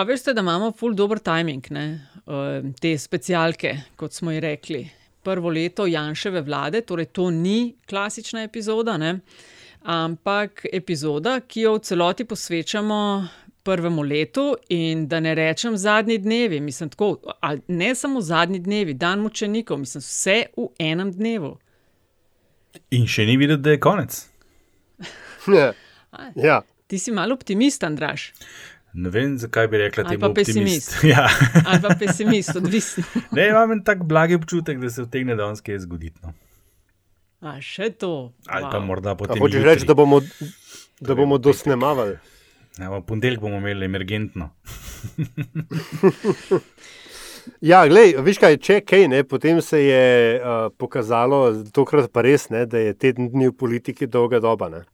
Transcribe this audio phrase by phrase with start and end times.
[0.00, 2.06] A veste, da imamo full dobro timing, ne?
[2.26, 4.88] Eh, te specialke, kot smo ji rekli.
[5.22, 9.18] Prvo leto Janševe vlade, torej to ni klasična epizoda, ne?
[9.82, 12.96] ampak epizoda, ki jo v celoti posvečamo
[13.62, 17.16] prvemu letu in da ne rečem zadnji dnevi, mislim tako,
[17.68, 21.54] ne samo zadnji dnevi, dan mučenikov, mislim vse v enem dnevu.
[22.90, 24.20] In še ni videti, da je konec.
[25.48, 25.72] Ja.
[26.36, 26.60] ja.
[26.86, 28.32] Ti si malo optimist, Andraš.
[28.92, 30.20] Ne vem, zakaj bi rekla temu.
[30.20, 30.96] Pa pesimist.
[31.12, 31.28] Ja.
[31.66, 33.04] Ali pa pesimist, odvisno.
[33.36, 36.18] ne, imam en tak blagi občutek, da se vtegne danes kaj zgoditi.
[36.24, 36.34] No.
[37.40, 38.32] A še to.
[38.48, 38.72] Ali wow.
[38.72, 39.38] pa morda potem.
[39.40, 40.20] Hočeš reči, da bomo,
[41.00, 42.18] da bomo dosnemavali.
[42.78, 44.50] Ja, v ponedeljek bomo imeli emergentno.
[47.70, 50.04] ja, gledaj, veš kaj, če kaj, ne, potem se je
[50.38, 51.40] uh, pokazalo,
[51.74, 54.68] tokrat pa res, ne, da je teden dni v politiki dolga doba.
[54.72, 54.84] Ne.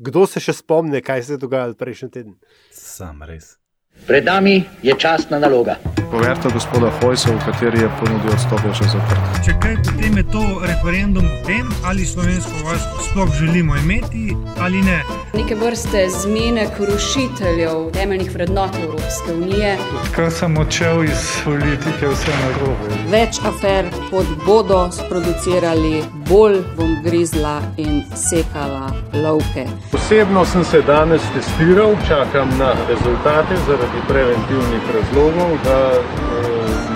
[0.00, 2.36] Kdo se še spomni, kaj se je dogajalo prejšnji teden?
[2.72, 3.59] Sam res.
[4.06, 5.76] Pred nami je časna naloga.
[6.10, 9.42] Poverta gospoda Hojsa, v kateri je ponudil odstopil še zaprt.
[9.46, 14.82] Če kaj, potem je to referendum o tem, ali slovensko vojsko sploh želimo imeti ali
[14.82, 14.98] ne.
[15.34, 19.76] Neke vrste zmenek rušiteljev temeljnih vrednot Evropske unije.
[20.16, 22.98] Kar sem odšel iz politike, vse na robe.
[23.12, 29.68] Več afer, kot bodo sproducirali, bolj bom grizla in sekala lovke.
[29.94, 35.78] Osebno sem se danes testiral, čakam na rezultate zaradi preventivnih razlogov, da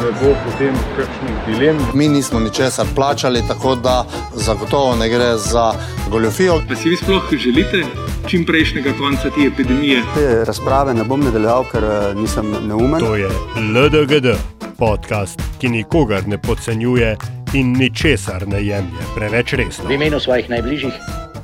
[0.05, 1.79] ne bo potem kakšnih dilem.
[1.95, 5.73] Mi nismo ničesar plačali, tako da zagotovo ne gre za
[6.11, 6.61] goljofijo.
[6.69, 7.85] Pa si vi sploh želite
[8.27, 10.03] čim prejšnjega konca te epidemije?
[10.15, 11.85] Te razprave ne bom nadaljeval, ker
[12.17, 13.01] nisem neumen.
[13.01, 14.37] To je LDGD,
[14.79, 17.17] podcast, ki nikogar ne podcenjuje
[17.55, 19.89] in ničesar ne jemlje preveč resno.
[19.89, 20.93] V imenu svojih najbližjih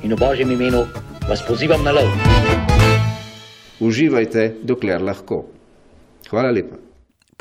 [0.03, 0.85] in v božjem imenu
[1.29, 2.70] vas pozivam na lov.
[3.81, 5.45] Uživajte, dokler lahko.
[6.29, 6.77] Hvala lepa.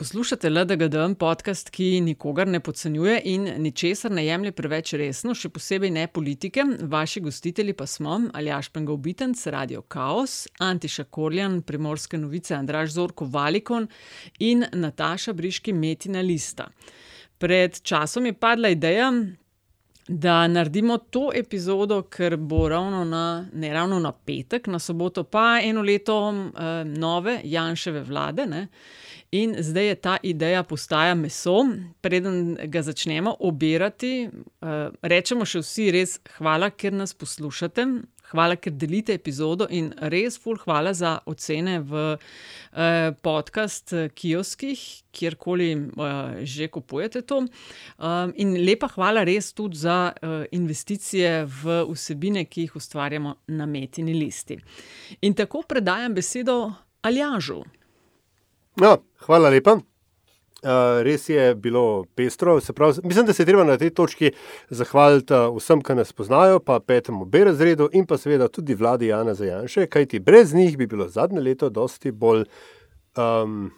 [0.00, 5.92] Poslušate LDGDM podcast, ki nikogar ne podcenjuje in ničesar ne jemlje preveč resno, še posebej
[5.92, 6.64] ne politike.
[6.88, 13.28] Vaši gostitelji pa smo Aljaš Pengal Bitenc, Radio Chaos, Antiša Korjan, Primorske novice, Andraš Zorko
[13.28, 13.90] Valikon
[14.38, 16.70] in Nataša Briški Metina Lista.
[17.36, 19.12] Pred časom je padla ideja,
[20.10, 25.60] da naredimo to epizodo, ker bo ravno na, ne ravno na petek, na soboto pa
[25.62, 28.46] eno leto eh, nove Janševe vlade.
[28.46, 28.66] Ne?
[29.30, 31.62] In zdaj je ta ideja postaja meso,
[32.00, 34.26] preden ga začnemo obirati.
[34.60, 37.84] Uh, rečemo še vsi res hvala, ker nas poslušate,
[38.30, 44.80] hvala, ker delite epizodo in res ful hvala za ocene v uh, podcast kioskih,
[45.12, 47.42] kjerkoli uh, že kupujete to.
[47.98, 53.66] Um, in lepa hvala res tudi za uh, investicije v vsebine, ki jih ustvarjamo na
[53.66, 54.58] metini listi.
[55.26, 56.62] In tako predajam besedo
[57.02, 57.62] Aljažu.
[58.80, 59.80] No, hvala lepa.
[60.60, 62.58] Uh, res je bilo pestro.
[62.74, 64.32] Pravi, mislim, da se treba na tej točki
[64.68, 69.34] zahvaliti vsem, ki nas poznajo, pa petemu B razredu in pa seveda tudi vladi Jana
[69.34, 72.44] Zajanše, kajti brez njih bi bilo zadnje leto dosti bolj,
[73.16, 73.70] um,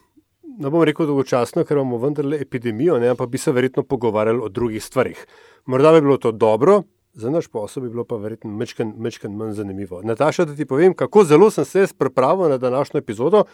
[0.59, 4.49] ne bom rekel dolgočasno, ker imamo vendarle epidemijo, ne, pa bi se verjetno pogovarjali o
[4.49, 5.27] drugih stvarih.
[5.67, 6.83] Morda bi bilo to dobro,
[7.13, 8.51] za naš posel bi bilo pa verjetno
[8.97, 10.03] mečken manj zanimivo.
[10.03, 13.45] Nataša, da ti povem, kako zelo sem se pripravil na današnjo epizodo.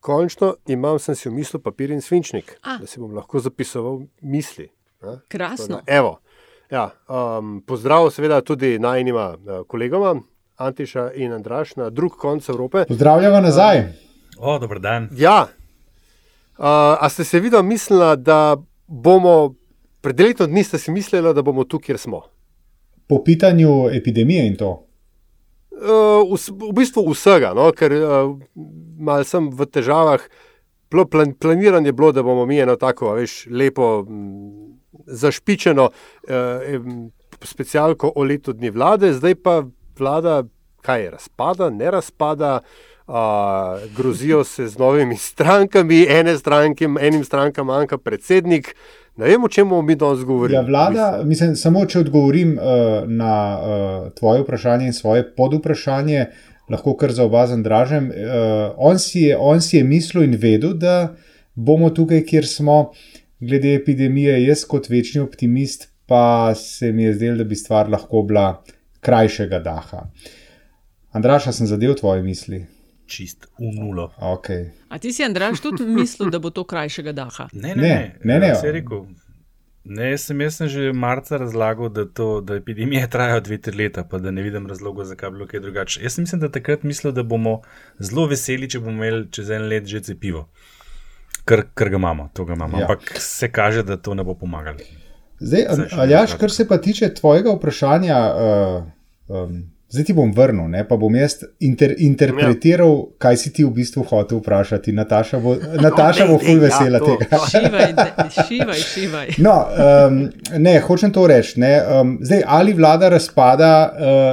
[0.00, 2.78] Končno imam si v mislih papir in svinčnik, A.
[2.78, 4.68] da si bom lahko zapisoval misli.
[5.02, 5.18] Ne?
[5.28, 5.80] Krasno.
[5.86, 6.18] Evo,
[6.70, 6.90] ja,
[7.38, 10.16] um, pozdrav, seveda, tudi najnima uh, kolegoma,
[10.56, 12.84] Antiša in Andraš na drug koncu Evrope.
[12.88, 13.78] Pozdravljamo nazaj.
[13.78, 13.86] Um,
[14.38, 15.08] o, dober dan.
[15.12, 15.46] Ja.
[16.58, 16.64] Uh,
[17.00, 18.56] a ste se videli, mislila, da
[18.86, 19.54] bomo
[20.00, 22.22] pred letom dni ste si mislili, da bomo tu, kjer smo?
[23.08, 24.70] Po pitanju epidemije in to.
[25.72, 27.72] Uh, v, v bistvu vsega, no?
[27.74, 28.34] ker uh,
[28.98, 30.22] malo sem v težavah.
[30.92, 34.76] Plan, planiranje je bilo, da bomo mi eno tako, veš, lepo, m,
[35.06, 35.90] zašpičeno
[36.28, 36.78] eh,
[37.42, 39.62] specialko o letu dni vlade, zdaj pa
[39.98, 40.42] vlada,
[40.84, 42.60] kaj je, razpada, ne razpada,
[43.06, 48.76] a, grozijo se z novimi strankami, ene stranke, enim strankam manjka predsednik.
[49.16, 50.56] Ne vem, o čem bomo mi danes govorili.
[50.56, 56.26] Ja, vlada, mislim, samo če odgovorim uh, na uh, tvoje vprašanje in svoje podvprašanje,
[56.72, 58.08] lahko kar za oba zandražem.
[58.08, 58.96] Uh, on,
[59.38, 61.14] on si je mislil in vedel, da
[61.54, 62.78] bomo tukaj, kjer smo,
[63.40, 64.38] glede epidemije.
[64.46, 68.62] Jaz, kot večni optimist, pa se mi je zdelo, da bi stvar lahko bila
[69.04, 70.06] krajšega daha.
[71.12, 72.64] Andraša, sem zadev tvoje misli
[73.12, 74.08] čist v nulo.
[74.16, 74.70] Okay.
[74.88, 77.48] A ti si, Andraš, tudi mislil, da bo to krajšega daha?
[77.52, 77.82] Ne, ne, ne.
[78.24, 78.54] ne, ne, ne.
[78.56, 78.72] ne.
[78.72, 79.04] Rekel,
[79.84, 83.76] Ne, jaz sem, jaz sem že marca razlagal, da, to, da epidemije trajajo dve, tri
[83.76, 86.02] leta, pa da ne vidim razloga, zakaj bi bilo kaj drugače.
[86.02, 87.60] Jaz mislim, da takrat mislil, da bomo
[87.98, 90.46] zelo veseli, če bomo imeli čez en let že cepivo.
[91.44, 92.78] Ker, ker ga imamo, to ga imamo.
[92.78, 92.86] Ja.
[92.86, 94.78] Ampak se kaže, da to ne bo pomagalo.
[95.42, 95.66] Zdaj,
[95.98, 98.84] Aljaš, kar se pa tiče tvojega vprašanja, uh,
[99.26, 99.58] um,
[99.92, 100.86] Zdaj ti bom vrnil, ne?
[100.88, 103.16] pa bom jaz inter, interpretiral, ja.
[103.20, 104.92] kaj si ti v bistvu hotel vprašati.
[104.96, 105.52] Nataša bo,
[105.84, 107.40] Nataša bo ful vesela ja, tega.
[107.52, 107.90] šivaj,
[108.38, 109.34] šivaj, šivaj.
[109.44, 110.22] No, um,
[110.56, 111.60] ne, hočem to reči.
[111.60, 114.30] Um, zdaj, ali vlada razpada, uh,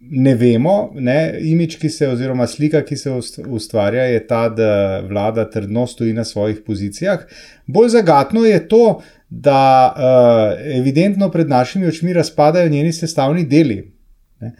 [0.00, 0.76] ne vemo.
[0.96, 1.18] Ne?
[1.44, 3.12] Imič, ki se, oziroma slika, ki se
[3.44, 4.70] ustvarja, je ta, da
[5.08, 7.26] vlada trdno stoji na svojih pozicijah.
[7.66, 8.86] Bolj zagatno je to,
[9.28, 13.92] da uh, evidentno pred našimi očmi razpadajo njeni sestavni deli.
[14.40, 14.54] Ne?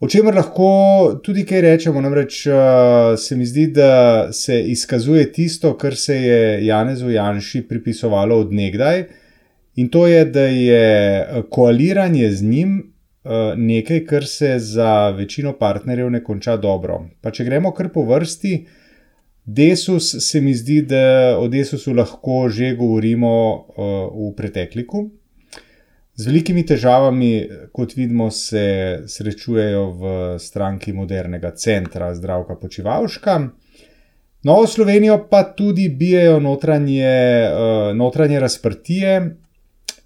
[0.00, 2.54] O čemer lahko tudi kaj rečemo, namreč uh,
[3.18, 9.04] se mi zdi, da se izkazuje tisto, kar se je Janezu Janši pripisovalo odnegdaj,
[9.76, 10.82] in to je, da je
[11.20, 17.04] eh, koaliranje z njim uh, nekaj, kar se za večino partnerjev ne konča dobro.
[17.20, 18.66] Pa če gremo kar po vrsti,
[19.44, 23.32] Desus se mi zdi, da o Desusu lahko že govorimo
[23.76, 25.10] v pretekliku.
[26.14, 27.30] Z velikimi težavami,
[27.74, 33.34] kot vidimo, se srečujejo v stranki modernega centra Zdravka Počivalška.
[34.46, 37.10] Novo Slovenijo pa tudi bijajo notranje,
[37.48, 39.16] uh, notranje razprtije,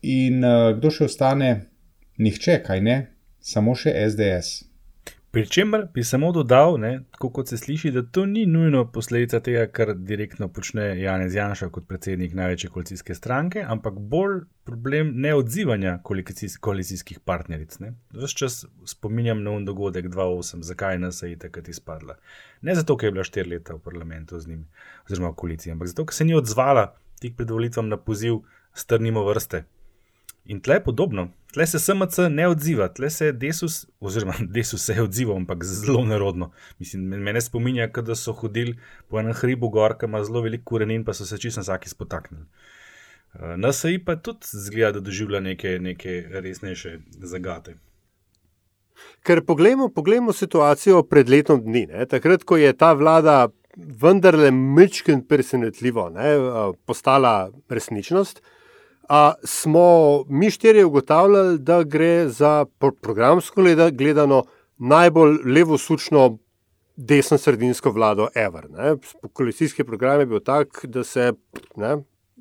[0.02, 1.50] in uh, kdo še ostane?
[2.18, 2.96] Nihče, kaj ne,
[3.44, 4.67] samo še SDS.
[5.30, 9.66] Pri čemer bi samo dodal, ne, kot se sliši, da to ni nujno posledica tega,
[9.66, 15.98] kar direktno počne Janez Janša kot predsednik največje koalicijske stranke, ampak bolj problem neodzivanja
[16.60, 17.76] koalicijskih partneric.
[18.16, 22.16] Ves čas spominjam na un dogodek 2.8, zakaj je NSA takrat izpadla.
[22.62, 24.64] Ne zato, ker je bila štiri leta v parlamentu z njim,
[25.04, 28.40] oziroma v koaliciji, ampak zato, ker se ni odzvala tik pred volitvami na poziv
[28.72, 29.66] strnimo vrste.
[30.48, 34.94] In tle je podobno, tle se SMC ne odziva, tle se Desus, oziroma Desus se
[34.96, 36.52] je odzival, ampak zelo nerodno.
[36.78, 38.78] Mislim, mene spominja, da so hodili
[39.08, 42.46] po enem hribu gor, ki ima zelo velik korenin, pa so se čisto vsaki spotaknili.
[43.34, 47.76] Eh, Na SAI pa tudi zgleda, da doživlja neke, neke resnejše zagate.
[49.22, 52.06] Ker poglejmo, poglejmo situacijo pred letom dni, ne?
[52.08, 56.30] takrat, ko je ta vlada vendarle mečken presenetljivo ne?
[56.32, 58.40] Eh, postala resničnost
[59.08, 62.66] a, smo mi štirje ugotavljali, da gre za
[63.00, 63.62] programsko
[63.92, 64.44] gledano
[64.78, 66.38] najbolj levo-sučno
[66.96, 68.66] desno-sredinsko vlado Ever.
[69.32, 71.32] Koalicijski program je bil tak, da se
[71.76, 71.96] ne,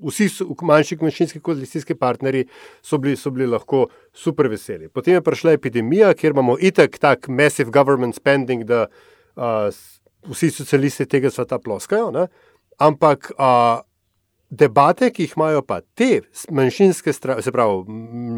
[0.05, 0.29] vsi
[0.61, 2.47] manjši manjšinski koalicijski partnerji
[2.81, 4.89] so bili, so bili lahko super veseli.
[4.89, 8.85] Potem je prišla epidemija, kjer imamo itek tak massive government spending, da
[9.35, 9.69] a,
[10.27, 12.11] vsi socialisti tega sveta ploskajo.
[12.11, 12.27] Ne?
[12.77, 13.81] Ampak a,
[14.49, 16.21] debate, ki jih imajo pa te
[16.51, 17.83] manjšinske se pravi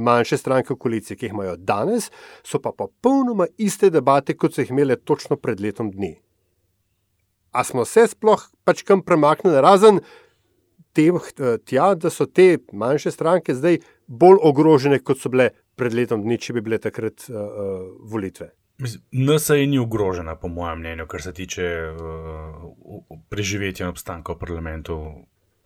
[0.05, 2.09] manjše stranke v koaliciji, ki jih imajo danes,
[2.43, 6.15] so pa popolnoma iste debate, kot so jih imele točno pred letom dni.
[7.51, 10.01] A smo se sploh pač kam premaknili, razen
[10.93, 11.17] tem,
[11.65, 16.37] tja, da so te manjše stranke zdaj bolj ogrožene, kot so bile pred letom dni,
[16.41, 18.51] če bi bile takrat uh, uh, volitve.
[18.79, 24.99] NSA ni ogrožena, po mojem mnenju, kar se tiče uh, preživetja in obstanka v parlamentu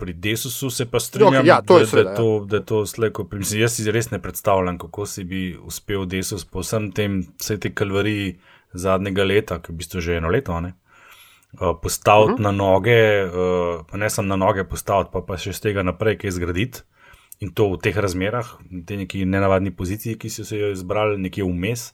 [0.04, 3.24] pri Desusu se pa strinjam, ja, to da, seveda, da, to, da je to slejko.
[3.56, 7.72] Jaz si res ne predstavljam, kako si bi uspel Desus po vsem tem, vse te
[7.72, 8.34] kalvariji
[8.76, 10.74] zadnjega leta, ki je v bistvu že eno leto, ne,
[11.56, 12.44] postaviti uh -huh.
[12.44, 13.00] na noge,
[13.92, 16.84] pa ne samo na noge postaviti, pa, pa še z tega naprej kaj zgraditi.
[17.40, 21.18] In to v teh razmerah, v tej neki nenavadni poziciji, ki so se jo izbrali,
[21.18, 21.94] nekje vmes.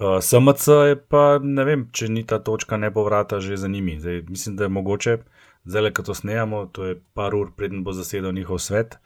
[0.00, 4.00] Uh, SMC je pa ne vem, če ni ta točka nepovrata že za njimi.
[4.00, 5.18] Zdaj, mislim, da je mogoče
[5.68, 8.96] zdaj, ko to snemamo, to je par ur, preden bo zasedel njihov svet.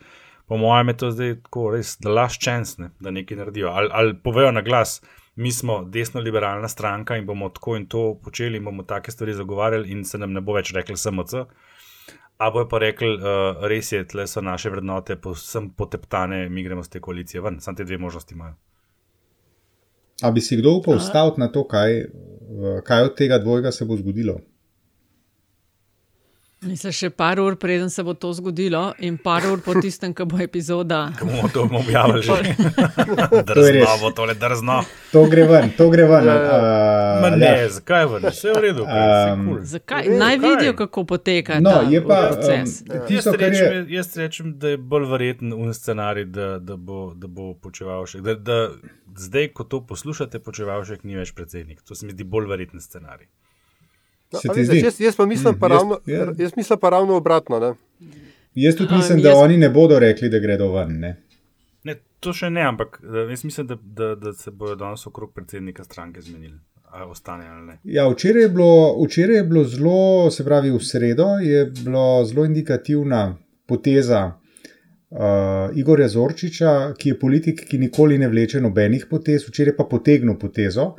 [0.46, 3.68] Po mojem je to zdaj tako res, da laš čens, ne, da nekaj naredijo.
[3.68, 5.00] Ali, ali povejo na glas,
[5.36, 9.90] mi smo desno-liberalna stranka in bomo tako in to počeli, in bomo take stvari zagovarjali,
[9.90, 11.46] in se nam ne bo več rekli SMC.
[12.38, 16.82] A bojo pa rekli, uh, res je, tle so naše vrednote povsem poteptane, mi gremo
[16.82, 17.60] z te koalicije ven.
[17.60, 18.54] Sam te dve možnosti imajo.
[20.22, 22.04] A bi si kdo upal staviti na to, kaj,
[22.84, 24.40] kaj od tega dvojega se bo zgodilo?
[26.62, 30.28] Mislim, še par ur, preden se bo to zgodilo, in par ur po tistem, ko
[30.30, 31.00] bo epizoda.
[31.18, 32.36] Ko bomo to objavili, že
[33.48, 34.76] drzno, bo tole drzno.
[35.10, 36.30] To gre ven, to gre ven.
[36.30, 38.86] Uh, ne, zakaj ven, vse je v redu.
[38.86, 39.60] Um, cool.
[39.74, 40.12] zakaj?
[40.22, 41.58] Naj vidijo, kako poteka.
[41.58, 42.78] No, ta je pa proces.
[42.86, 43.84] Um, tisto, jaz, rečem, je...
[43.96, 48.22] jaz rečem, da je bolj verjeten un scenarij, da, da, bo, da bo počeval še.
[48.22, 48.64] Da, da
[49.18, 51.82] zdaj, ko to poslušate, počeval še ni več predsednik.
[51.90, 53.26] To se mi zdi bolj verjeten scenarij.
[54.32, 57.60] No, vidiš, jaz, jaz pa mislim, pa ravno, jaz, jaz mislim pa ravno obratno.
[57.60, 57.74] Ne?
[58.54, 60.98] Jaz tudi Um, mislim, jaz- da oni ne bodo rekli, da gredo ven.
[61.00, 61.16] Ne?
[61.84, 65.32] Ne, to še ne, ampak eh, jaz mislim, da, da, da se bodo danes okrog
[65.34, 66.58] predsednika stranke zmenili.
[67.08, 67.78] Ostane.
[67.84, 72.44] Ja, včeraj, je bilo, včeraj je bilo zelo, se pravi, v sredo je bila zelo
[72.44, 73.36] indikativna
[73.66, 74.32] poteza
[75.10, 75.18] uh,
[75.74, 80.90] Igorja Zorčiča, ki je politik, ki nikoli ne vleče nobenih potez, včeraj pa potegnil potezo,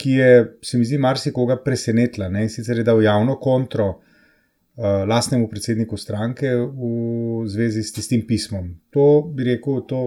[0.00, 0.30] ki je,
[0.64, 2.30] se mi zdi, marsikoga presenetila.
[2.32, 2.46] Ne?
[2.46, 8.72] In sicer je dal javno kontro uh, lastnemu predsedniku stranke v zvezi s tistim pismom.
[8.96, 10.00] To bi rekel, to,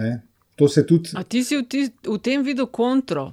[0.00, 0.14] ne,
[0.56, 1.12] to se tudi.
[1.20, 3.28] A ti si v, ti, v tem videl kontro?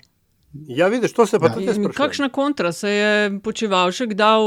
[0.68, 1.54] Ja, vidiš, to se pa Ja.
[1.54, 1.94] tudi sprašujem.
[1.94, 4.42] Kakšna kontra se je počivalšek dal,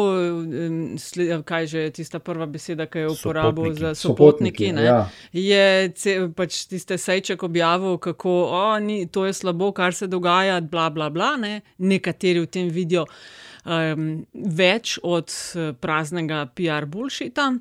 [0.97, 3.81] sle- kaj že je tista prva beseda, ki jo je uporabil Sopotniki.
[3.81, 4.73] za Sopotniki, sopotniki?
[4.73, 4.85] ne?
[4.85, 5.09] ja.
[5.33, 10.61] Je ce, pač tiste sejček objavil, kako o, ni, to je slabo, kar se dogaja,
[10.63, 11.37] bla, bla, bla.
[11.37, 11.61] Ne?
[11.79, 13.07] Nekateri v tem vidijo
[13.65, 17.53] um, več od eh, praznega PR bulšita.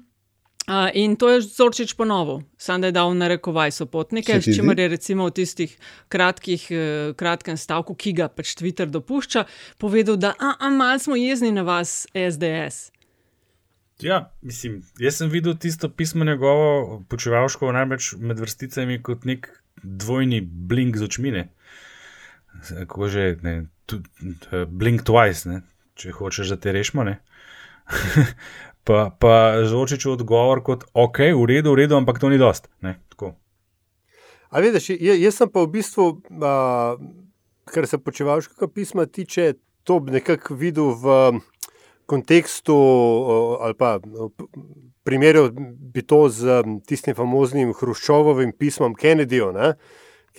[0.69, 4.87] Uh, in to je Zorčič ponovil, sam da je dal narekovaj sopotnike, s čimer je
[4.87, 5.71] recimo v tistih
[6.13, 9.47] kratkih, eh, kratkem stavku, ki ga pač Twitter dopušča,
[9.81, 12.91] povedal, da a, a, malo smo jezni na vas, SDS.
[13.97, 19.49] Ja, mislim, jaz sem videl tisto pismo njegovo, počevalško, največ med vrsticami kot nek
[19.81, 21.47] dvojni blink z očmine.
[22.69, 24.03] Kako že, ne, tu,
[24.53, 25.61] eh, blink twice, ne,
[25.97, 27.03] če hočeš, da te rešimo.
[27.09, 27.17] ne.
[28.89, 32.65] pa pa Žočič odgovor kot, ok, v redu, v redu, ampak to ni dost.
[32.81, 33.35] Ne, tako.
[34.49, 36.05] A vidiš, jaz, sem pa v bistvu,
[36.41, 36.97] a,
[37.69, 39.53] kar se počevalškega pisma tiče,
[39.85, 41.05] to nekako videl v
[42.09, 42.73] kontekstu
[43.61, 44.49] ali pa o, p-
[45.05, 45.51] primerjal
[45.93, 49.75] bi to z tistim famoznim Hruščovovim pismom Kennedyju, ne?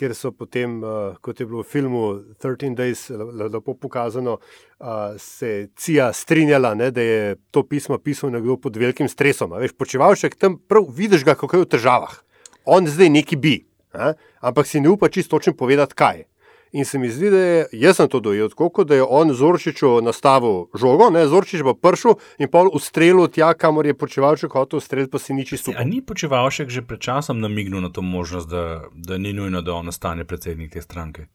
[0.01, 2.03] Kjer so potem, a, kot je bilo v filmu
[2.41, 4.39] 13 Days le- lepo pokazano,
[4.81, 9.53] a, se CIA strinjala, ne, da je to pismo pisal nekdo pod velikim stresom.
[9.53, 12.17] a Veš, počevalšek tam prav vidiš ga, kako je v težavah.
[12.65, 13.57] On zdaj neki bi,
[13.97, 14.15] ne?
[14.41, 16.30] ampak si ne upa čisto točno povedati, kaj.
[16.73, 19.33] In se mi zdi, da je, jaz sem to dojel tako, kot da je on
[19.35, 24.79] Zorčiču nastavil žogo, ne, Zorčič pa pršil in pol ustrelil tja, kamor je počevalček hotel
[24.79, 25.75] ustreliti, pa si ni čisto.
[25.75, 29.75] A ni počevalšek že pred časom namignil na to možnost, da, da ni nujno, da
[29.75, 31.27] on ostane predsednik te stranke?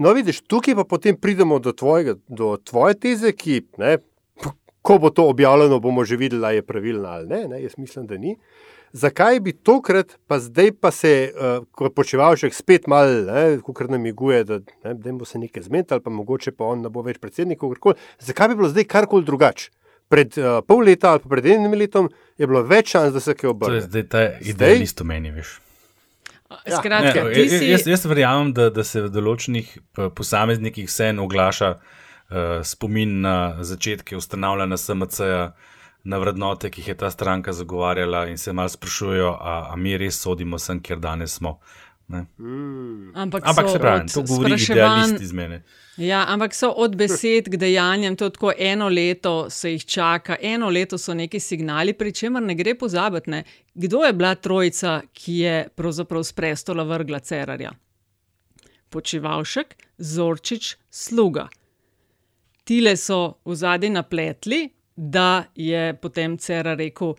[0.00, 3.98] No, vidiš, tukaj pa potem pridemo do, tvojega, do tvoje teze, ki, ne,
[4.82, 7.62] ko bo to objavljeno, bomo že videli, ali je pravilna ali ne, ne.
[7.62, 8.36] Jaz mislim, da ni.
[8.92, 14.58] Zakaj bi tokrat, pa zdaj pa se, uh, ko počevalšek spet malo, kot namiguje, da
[14.84, 17.94] ne, dajmo se nekaj zmeniti, ali pa mogoče pa on ne bo več predsednik, kakorkoli,
[18.18, 19.70] zakaj bi bilo zdaj karkoli drugače?
[20.10, 23.46] Pred uh, pol leta ali pred enim letom je bilo več šans, da se kaj
[23.46, 23.80] To je obrne.
[23.80, 25.60] zdaj ta idealist v meni, veš.
[26.66, 26.80] Ja.
[26.80, 27.68] Skratka, Ne, si.
[27.70, 33.62] jaz, jaz verjamem, da, da se v določenih eh, posameznikih vseeno oglaša uh, spomin na
[33.62, 35.44] začetke ustanavljanja SMC-ja,
[36.04, 39.96] na vrednote, ki jih je ta stranka zagovarjala, in se malo sprašujejo, a, a mi
[39.98, 41.58] res sodimo sem, kjer danes smo.
[42.10, 42.26] Ne?
[42.38, 43.12] Mm.
[43.14, 45.62] Ampak, Ampak se pravi, to govori idealist iz mene.
[45.96, 50.70] Ja, ampak so od besed k dejanjem, to tako eno leto se jih čaka, eno
[50.70, 55.36] leto so neki signali, pri čemer ne gre pozabiti, ne, kdo je bila trojica, ki
[55.38, 57.70] je pravzaprav s prestola vrgla Cerarja.
[58.90, 61.46] Počivalšek, Zorčič, sluga.
[62.64, 64.64] Tile so v zadnji napletli,
[65.00, 67.14] da je potem Cerar rekel.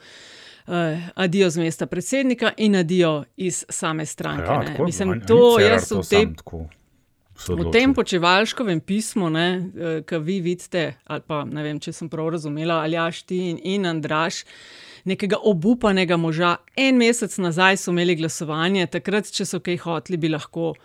[0.62, 0.76] Uh,
[1.18, 4.46] adijo z mesta predsednika in adijo iz same stranke.
[4.46, 4.66] Ja, ne.
[4.66, 6.28] tako, Mislim, ni to Cerar jaz v tej
[7.42, 9.32] se V tem počevalškovem pismu,
[10.06, 13.58] ki vi vidite, ali pa ne vem, če sem prav razumela, ali jaš ti in,
[13.64, 14.44] in Andraš,
[15.10, 16.58] nekega obupanega moža.
[16.78, 20.76] En mesec nazaj so imeli glasovanje, takrat, če so kaj hoteli, bi lahko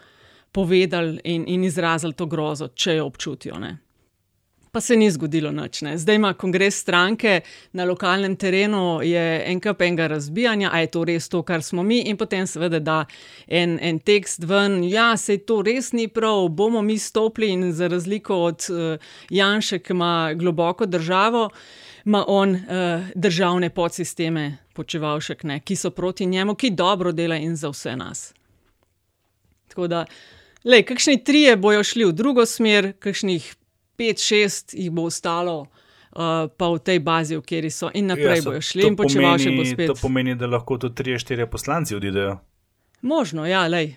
[0.57, 3.61] povedali in, in izrazili to grozo, če jo občutijo.
[3.61, 3.77] Ne.
[4.77, 5.81] Pa se ni zgodilo nič.
[5.83, 5.99] Ne.
[5.99, 7.41] Zdaj ima kongres stranke
[7.73, 11.83] na lokalnem terenu, je en kup enega razbijanja, a je to res to, kar smo
[11.83, 12.99] mi, in potem seveda da
[13.49, 17.89] en, en tekst ven, ja, se to res ni prav, bomo mi stopili in za
[17.89, 21.49] razliko od uh, Janša, ki ima globoko državo,
[22.05, 27.57] ima on uh, državne podsisteme, počevalšek, ne, ki so proti njemu, ki dobro dela in
[27.57, 28.35] za vse nas.
[29.69, 30.05] Tako da,
[30.85, 33.55] kakšni trije bojo šli v drugo smer, kakšnih
[33.97, 38.37] pet, šest jih bo ostalo, uh, pa v tej bazi, v kateri so, in naprej
[38.39, 39.89] Ja, so- bojo šli, to in počevalšek bo pomeni- spet.
[39.89, 42.39] To pomeni, da lahko tudi tri, štiri poslanci odidejo.
[43.03, 43.97] Možno, ja, lej.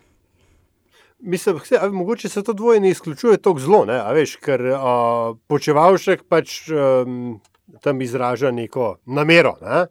[1.20, 4.62] Mislim, vse, a, mogoče se to dvoje ne izključuje tako zelo, ne, a veš, ker
[4.76, 7.42] a, počevalšek pač um,
[7.82, 9.58] tam izraža neko namero.
[9.62, 9.86] Ne?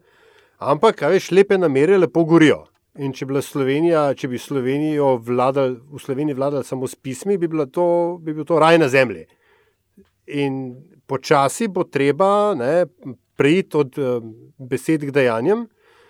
[0.59, 2.65] Ampak, a veš, lepe namere lepo gorijo.
[2.99, 8.17] In če, Slovenija, če bi Slovenijo vladal, v Sloveniji vladali samo s pismi, bi, to,
[8.21, 9.27] bi bil to raj na zemlji.
[10.29, 10.75] In
[11.09, 12.85] počasi bo treba ne,
[13.35, 15.65] preiti od um, besed k dejanjem.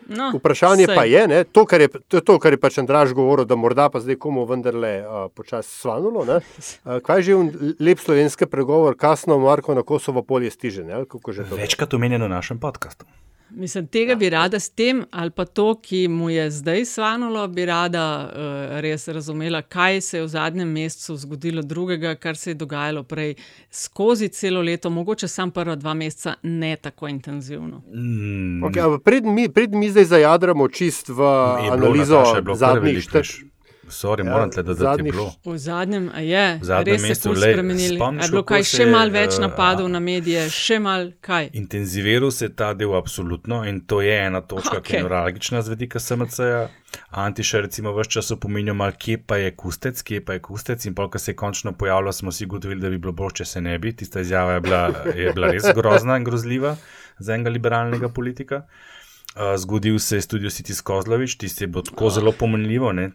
[0.09, 0.95] No, Vprašanje sej.
[0.97, 3.53] pa je, ne, to, kar je, to je to, kar je pač Andraž govoril, da
[3.53, 6.25] morda pa zdaj komu vendarle uh, počasi svanulo.
[6.25, 6.39] ne.
[6.41, 10.83] Uh, kaj je že lep slovenski pregovor, kasno Marko na Kosovo polje stiže?
[10.83, 11.61] Ne, ali kako že to gre?
[11.61, 13.05] Večkrat omenjeno v našem podkastu.
[13.51, 17.65] Mislim, tega bi rada s tem, ali pa to, ki mu je zdaj svanulo, bi
[17.65, 22.53] rada uh, res razumela, kaj se je v zadnjem mesecu zgodilo drugega, kar se je
[22.53, 23.35] dogajalo prej
[23.71, 27.81] skozi celo leto, mogoče sam prva dva meseca ne tako intenzivno.
[27.93, 31.21] Mm, Okay, preden mi, pred mi zdaj zajadramo čist v
[31.63, 33.15] je analizo zadnjih veliko, štet.
[33.15, 33.43] veš.
[33.89, 35.33] Sorry, Ja, moram te dodati, zadnjih je bilo.
[35.45, 38.77] V zadnjem, a je, V zadnjem res se mesecu, je spomniš, je bilo kaj se
[38.77, 41.49] še je, mal več eh, napadov na medije, še mal kaj.
[41.53, 44.85] Intenziviral se je ta del, absolutno, in to je ena točka, okay.
[44.85, 46.67] ki je neuralgična z vidika SMC-ja.
[47.09, 50.85] Antiša, recimo, vse čas opominja, malo, kje pa je kustec, kje pa je kustec.
[50.89, 53.61] In polk se je končno pojavilo, smo si ugotovili, da bi bilo bolje, če se
[53.61, 53.93] ne bi.
[53.95, 54.83] Tista izjava je bila,
[55.15, 56.75] je bila res grozna in grozljiva
[57.19, 58.63] za enega liberalnega politika.
[59.35, 62.93] Uh, zgodil se je studio City Skozlovič, tisti je bilo tako zelo pomenljivo.
[62.93, 63.11] Ne?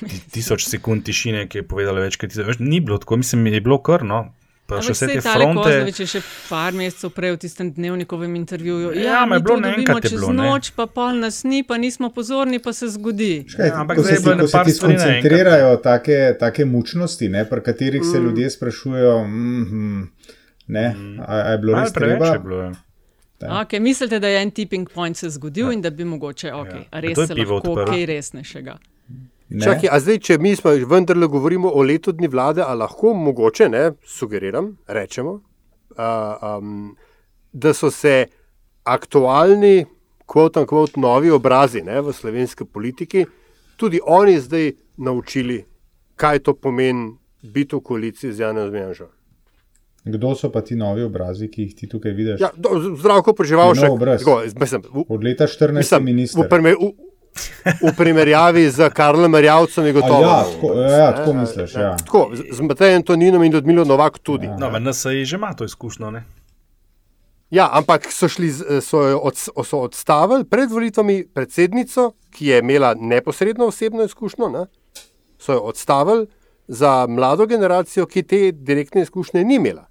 [0.00, 2.58] Ti- Tisoč sekund tišine, ki je povedala več kot tisoč.
[2.60, 4.32] Ni bilo tako, mislim, je bilo kar no.
[4.66, 5.60] Pa še vse te fronte.
[5.60, 8.94] Kozlovič je še par mesecev prej v tistem dnevnikovem intervjuju.
[8.94, 10.42] Ja, Ja, je bilo je čez bilo, ne.
[10.42, 13.44] noč, pa pol nas ni, pa nismo pozorni, pa se zgodi.
[13.46, 17.28] Kaj, Ja, ampak se zdaj ko se par ti stvari naenkrat, skoncentrirajo take, take mučnosti,
[17.28, 18.24] ne, pri katerih se Mm.
[18.24, 20.02] ljudje sprašujejo, mm,
[20.68, 20.86] ne,
[21.20, 22.26] a, a je bilo res treba.
[22.28, 22.62] je bilo.
[22.62, 22.72] ja.
[23.60, 27.00] Okay, mislite, da je en tipping point se zgodil in da bi mogoče okay, Ja.
[27.00, 27.84] res se lahko odprl?
[27.86, 28.78] kaj resnejšega.
[29.54, 29.62] Ne.
[29.62, 33.68] Čakaj, a zdaj, če mi smo vendarle govorimo o letu dni vlade, a lahko mogoče,
[33.70, 36.96] ne, sugeriram, rečemo, uh, um,
[37.52, 38.26] da so se
[38.84, 39.84] aktualni,
[40.26, 43.26] kvot in kvot, novi obrazi ne, v slovenski politiki,
[43.76, 45.60] tudi oni zdaj naučili,
[46.16, 49.10] kaj to pomeni biti v koaliciji z Janem Janžo.
[50.04, 52.40] Kdo so pa ti novi obrazi, ki jih ti tukaj vidiš?
[52.40, 54.24] Ja, do- zdravko preživel še obraz.
[54.52, 56.44] Mislim, v, Od leta 14 je minister.
[56.44, 56.90] v, v,
[57.82, 60.22] v primerjavi z Karlom Marjavcem je gotovo.
[60.22, 61.96] ja, tako- ja, tako misliš, ja.
[61.96, 64.48] Tako, z, Matejem Toninom in Ludmilo Novak tudi.
[64.58, 66.10] No, v NSA že ima to izkušnjo.
[66.10, 66.24] Ne?
[67.50, 68.50] Ja, ampak so, šli,
[68.80, 74.66] so, od, so odstavili pred volitvami predsednico, ki je imela neposredno osebno izkušnjo, ne?
[75.38, 76.26] so jo odstavili
[76.68, 79.86] za mlado generacijo, ki te direktne izkušnje ni imela.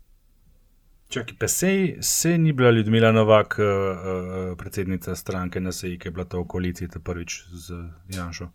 [1.13, 6.12] Čakaj, pa sej, sej ni bila Ljudmila Novak, uh, uh, predsednica stranke NSA, ki je
[6.12, 7.78] bila ta v koaliciji ta prvič z
[8.10, 8.47] Janšo.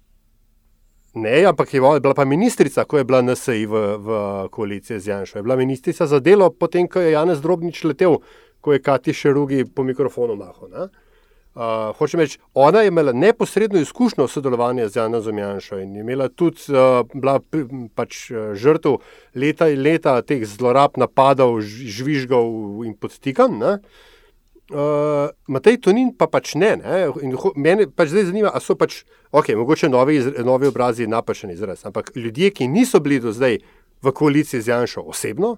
[1.22, 4.08] Ne, ampak je bila pa ministrica, ko je bila NSI v, v
[4.50, 5.38] koaliciji z Janšo.
[5.38, 8.18] Je bila ministrica za delo, potem ko je Janez Drobnič letel,
[8.60, 10.90] ko je Kati Šerugi po mikrofonu mahal.
[11.54, 16.28] Uh, hočem reči, ona je imela neposredno izkušnjo sodelovanja z Janezom Janšo in je imela
[16.28, 17.40] tudi uh, bila
[17.94, 19.00] pač, žrtev
[19.34, 23.80] leta in leta teh zlorab, napadov, žvižgov in podtikanj.
[24.68, 26.76] Uh, Matej Tonin pa pač ne.
[26.76, 27.08] ne?
[27.24, 29.00] In ho- Mene pač zdaj zanima, ali so pač,
[29.32, 33.58] ok, mogoče novi, novi obrazi napačen izraz, ampak ljudje, ki niso bili do zdaj
[34.04, 35.56] v koaliciji z Janšo osebno,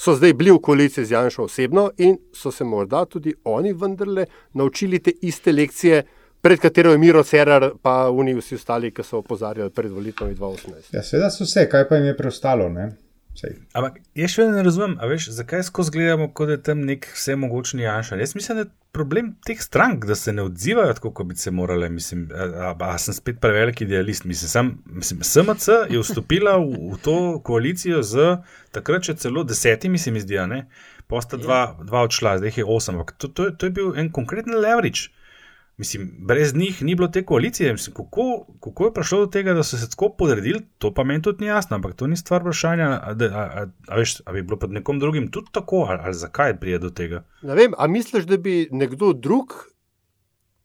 [0.00, 4.26] so zdaj bili v koaliciji z Janšo osebno in so se morda tudi oni vendarle
[4.52, 6.02] naučili te iste lekcije,
[6.40, 10.94] pred katero je Miro Cerar, pa oni vsi ostali, ki so opozarjali pred volitvami 2018.
[10.96, 12.68] Ja, seveda so vse, kaj pa jim je preostalo.
[12.68, 12.90] Ne?
[13.34, 13.54] Sej.
[13.72, 16.80] Ampak jaz še vedno ne razumem, a veš, zakaj skozi gledamo, kot da je tam
[16.84, 18.16] nek vsemogočni Janša.
[18.16, 21.50] Jaz mislim, da je problem teh strank, da se ne odzivajo tako, kot bi se
[21.50, 21.88] morale.
[21.88, 24.24] Mislim, a, a, a sem spet prevelik idealist.
[24.24, 28.34] Mislim, sam, mislim, SMC je vstopila v, v to koalicijo z
[28.70, 30.64] takrat še celo desetimi, se mi zdi, ne.
[31.06, 32.98] Posta dva, dva odšla, zdaj je osem.
[33.16, 35.08] To, to, je- to je bil en konkreten leverage.
[35.80, 37.72] Mislim, brez njih ni bilo te koalicije.
[37.72, 41.22] Mislim, kako, kako je prišlo do tega, da so se tako podredili, to pa meni
[41.22, 41.76] tudi ni jasno.
[41.76, 44.98] Ampak to ni stvar vprašanja, a, a, a, a, veš, a bi bilo pod nekom
[45.00, 47.22] drugim tudi tako, ali, ali zakaj prije do tega.
[47.42, 49.54] Ne vem, a misliš, da bi nekdo drug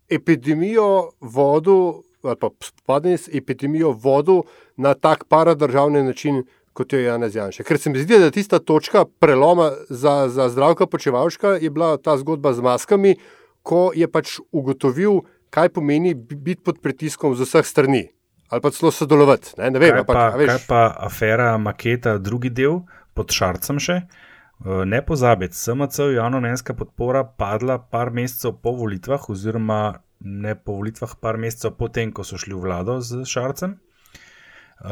[0.10, 4.44] epidemijo vodil, ali pa spopadanje s epidemijo vodil
[4.76, 7.64] na tak paradržavni način, kot jo je Janez Janša?
[7.64, 12.18] Ker se mi zdi, da tista točka preloma za, za zdravka počevalška je bila ta
[12.18, 13.16] zgodba z maskami,
[13.66, 18.04] ko je pač ugotovil, kaj pomeni bi- biti pod pritiskom z vseh strani.
[18.48, 19.56] Ali pa celo sodelovati.
[19.58, 23.32] Ne, ne vem, kaj, ampak, pa, a veš, kaj pa afera Maketa, drugi del pod
[23.32, 23.96] Šarcem še?
[23.98, 29.80] Eh, Ne pozabiti, SMC javno-mnenjska podpora padla par mesecev po volitvah, oziroma
[30.22, 33.80] ne po volitvah, par mesecev potem, ko so šli v vlado z Šarcem.
[34.78, 34.92] Uh,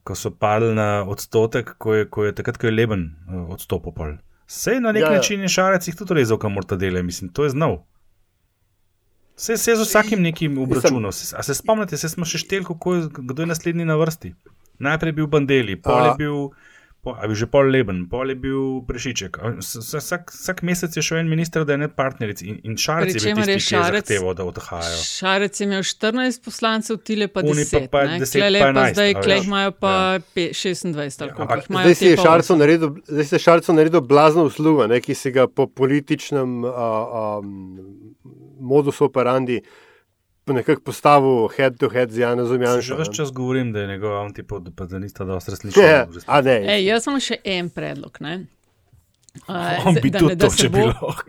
[0.00, 3.90] ko so padli na odstotek, ko je, ko je takrat, ko je Leben uh, odstopil.
[3.92, 4.12] pol.
[4.46, 5.16] Sej na nek Ja, ja, ja.
[5.16, 7.82] način je Šarec jih tudi rezal, kamor ta dele, mislim, to je znal.
[9.38, 11.12] Vse se je z vsakim nekim obračunal.
[11.12, 14.34] Se- A se spomnite, se smo še šteli, kako je, kdo je naslednji na vrsti.
[14.80, 16.50] Najprej je bil Bandeli, pol je bil,
[17.08, 19.38] Ali je že pol leben, pol je bil prešiček.
[19.62, 23.32] Vsak, vsak mesec je šel en minister, da je ne partneric in, in šarec je
[23.32, 24.98] bil tisti, ki je zahteval, da odhajajo.
[24.98, 27.48] Šarec je imel 14 poslancev, tile pa 10.
[27.48, 30.20] Oni pa, pa 10 Klele pa pa 11, zdaj, a klej imajo pa Ja.
[30.20, 31.64] pe- 26 ali koliko ampak.
[31.64, 35.46] Zdaj si pa naredil, zdaj si je Šarco naredil blazno uslugo, ne, ki si ga
[35.46, 37.22] po političnem a, a,
[38.60, 39.62] modusu operandi
[40.48, 42.98] nekako postavil head to head z Janezom Že Janšom.
[42.98, 43.14] več ne.
[43.14, 45.82] čas govorim, da je njegov antipod, pa da nista dosti resnični.
[45.82, 46.54] Ja, a ne.
[46.76, 48.16] Ej, jaz imam še en predlog.
[48.20, 48.46] Ne?
[49.48, 51.24] Uh, On bi da tudi ne- da to, se če bi bo- lahko.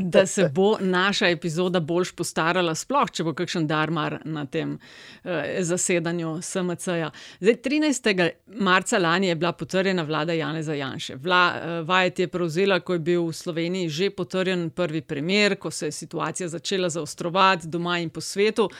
[0.14, 5.30] da se bo naša epizoda bolj postarala, sploh če bo kakšen darmar na tem uh,
[5.60, 7.10] zasedanju SMC-ja.
[7.40, 8.30] Zdaj, 13.
[8.46, 11.16] marca lani je bila potrjena vlada Janeza Janše.
[11.16, 15.70] Vla, uh, vajeti je prevzela, ko je bil v Sloveniji že potrjen prvi primer, ko
[15.70, 18.70] se je situacija začela zaostrovati doma in po svetu.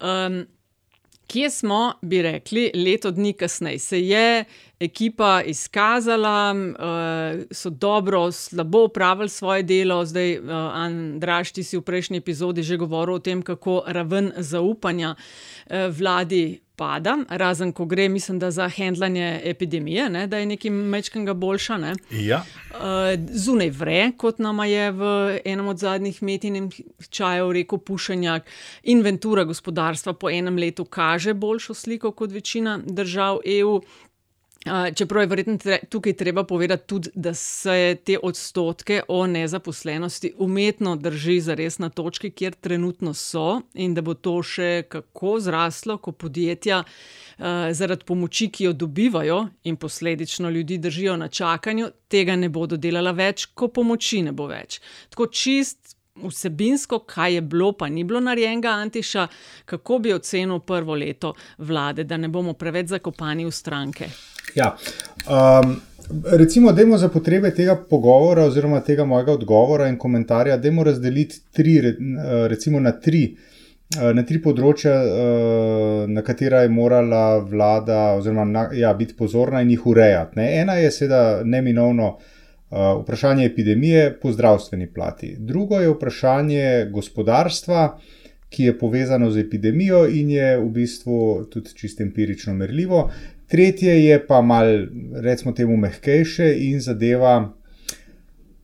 [0.00, 0.44] Um,
[1.32, 3.78] Kje smo, bi rekli, leto dni kasneje?
[3.78, 4.44] Se je
[4.80, 10.04] ekipa izkazala, uh, so dobro, slabo upravili svoje delo.
[10.04, 15.14] Zdaj, uh, Andraš, ti si v prejšnji epizodi že govoril o tem, kako raven zaupanja
[15.14, 20.70] uh, vladi pada, razen ko gre, mislim, da za handlanje epidemije, ne, da je nekaj
[20.70, 21.78] mečkega boljša.
[21.78, 21.94] Ne.
[22.10, 22.42] Ja.
[22.74, 25.12] Uh, zunaj vre, kot nam je v
[25.44, 28.48] enem od zadnjih metinih čajev rekel Pušenjak.
[28.82, 33.80] Inventura gospodarstva po enem letu kaže boljšo sliko kot večina držav EU.
[34.94, 40.96] Čeprav je verjetno tre, tukaj treba povedati tudi, da se te odstotke o nezaposlenosti umetno
[40.96, 45.96] drži za res na točki, kjer trenutno so, in da bo to še kako zraslo,
[45.98, 52.36] ko podjetja uh, zaradi pomoči, ki jo dobivajo in posledično ljudi držijo na čakanju, tega
[52.36, 54.78] ne bodo delala več, ko pomoči ne bo več.
[55.10, 55.96] Tako čist.
[56.12, 59.22] Vsebinsko, kaj je bilo, pa ni bilo narejenega, Antiša,
[59.64, 64.10] kako bi ocenil prvo leto vlade, da ne bomo preveč zakopani v stranke.
[64.54, 64.76] Ja.
[65.28, 65.80] Um,
[66.38, 71.40] recimo, da za potrebe tega pogovora, oziroma tega mojega odgovora in komentarja, da moramo razdeliti
[71.52, 71.92] tri, eh,
[72.48, 73.36] recimo na tri.
[74.00, 79.70] eh, Na tri področja, eh, na katera je morala vlada oziroma ja, biti pozorna in
[79.70, 80.36] jih urejati.
[80.36, 80.60] Ne.
[80.60, 82.18] Ena je seveda neminovno
[82.72, 85.36] vprašanje epidemije po zdravstveni plati.
[85.38, 87.98] Drugo je vprašanje gospodarstva,
[88.48, 93.10] ki je povezano z epidemijo in je v bistvu tudi čisto empirično merljivo.
[93.52, 94.66] Tretje je pa mal,
[95.20, 97.52] recimo temu, mehkejše in zadeva,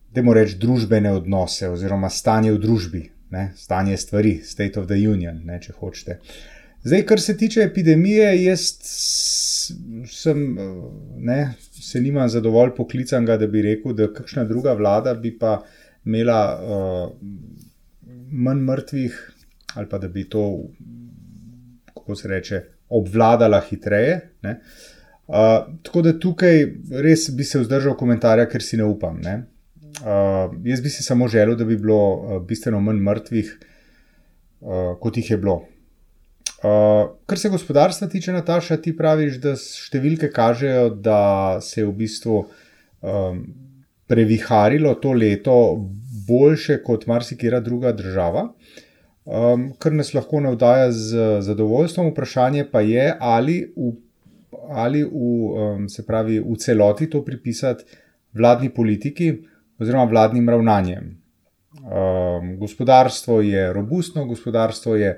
[0.09, 3.51] da moramo reči, družbene odnose oziroma stanje v družbi, ne?
[3.57, 5.59] stanje stvari, state of the union, ne?
[5.61, 6.17] če hočete.
[6.83, 8.65] Zdaj, kar se tiče epidemije, jaz
[10.09, 10.41] sem,
[11.21, 11.37] ne,
[11.69, 15.59] se nimam za dovolj poklicanega, da bi rekel, da kakšna druga vlada bi pa
[16.01, 17.13] imela uh,
[18.31, 19.21] manj mrtvih,
[19.75, 20.47] ali pa da bi to,
[21.93, 24.19] kako se reče, obvladala hitreje.
[24.45, 24.59] Ne.
[25.29, 26.63] Uh, tako da tukaj
[27.05, 29.19] res bi se vzdržal komentarja, ker si ne upam.
[29.21, 29.35] Ne.
[29.99, 33.51] Uh, jaz bi si samo želel, da bi bilo uh, bistveno manj mrtvih,
[34.61, 35.59] uh, kot jih je bilo.
[36.59, 41.21] Uh, kar se gospodarstva tiče, Nataša, ti praviš, da številke kažejo, da
[41.63, 43.43] se je v bistvu um,
[44.09, 45.55] previharilo to leto
[46.27, 48.49] boljše kot marsikera druga država,
[49.29, 52.11] um, kar nas lahko navdaja z zadovoljstvom.
[52.11, 53.93] Vprašanje pa je, ali v,
[54.69, 57.85] ali v, um, se pravi, v celoti to pripisati
[58.33, 59.33] vladni politiki
[59.79, 61.11] oziroma vladnim ravnanjem.
[61.79, 65.13] Um, gospodarstvo je robustno, gospodarstvo je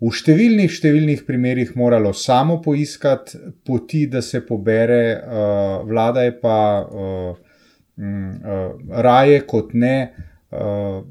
[0.00, 6.58] v številnih, številnih primerjih moralo samo poiskati poti, da se pobere, uh, vlada je pa
[6.84, 7.36] uh,
[7.96, 9.96] mm, uh, raje kot ne
[10.52, 11.04] uh,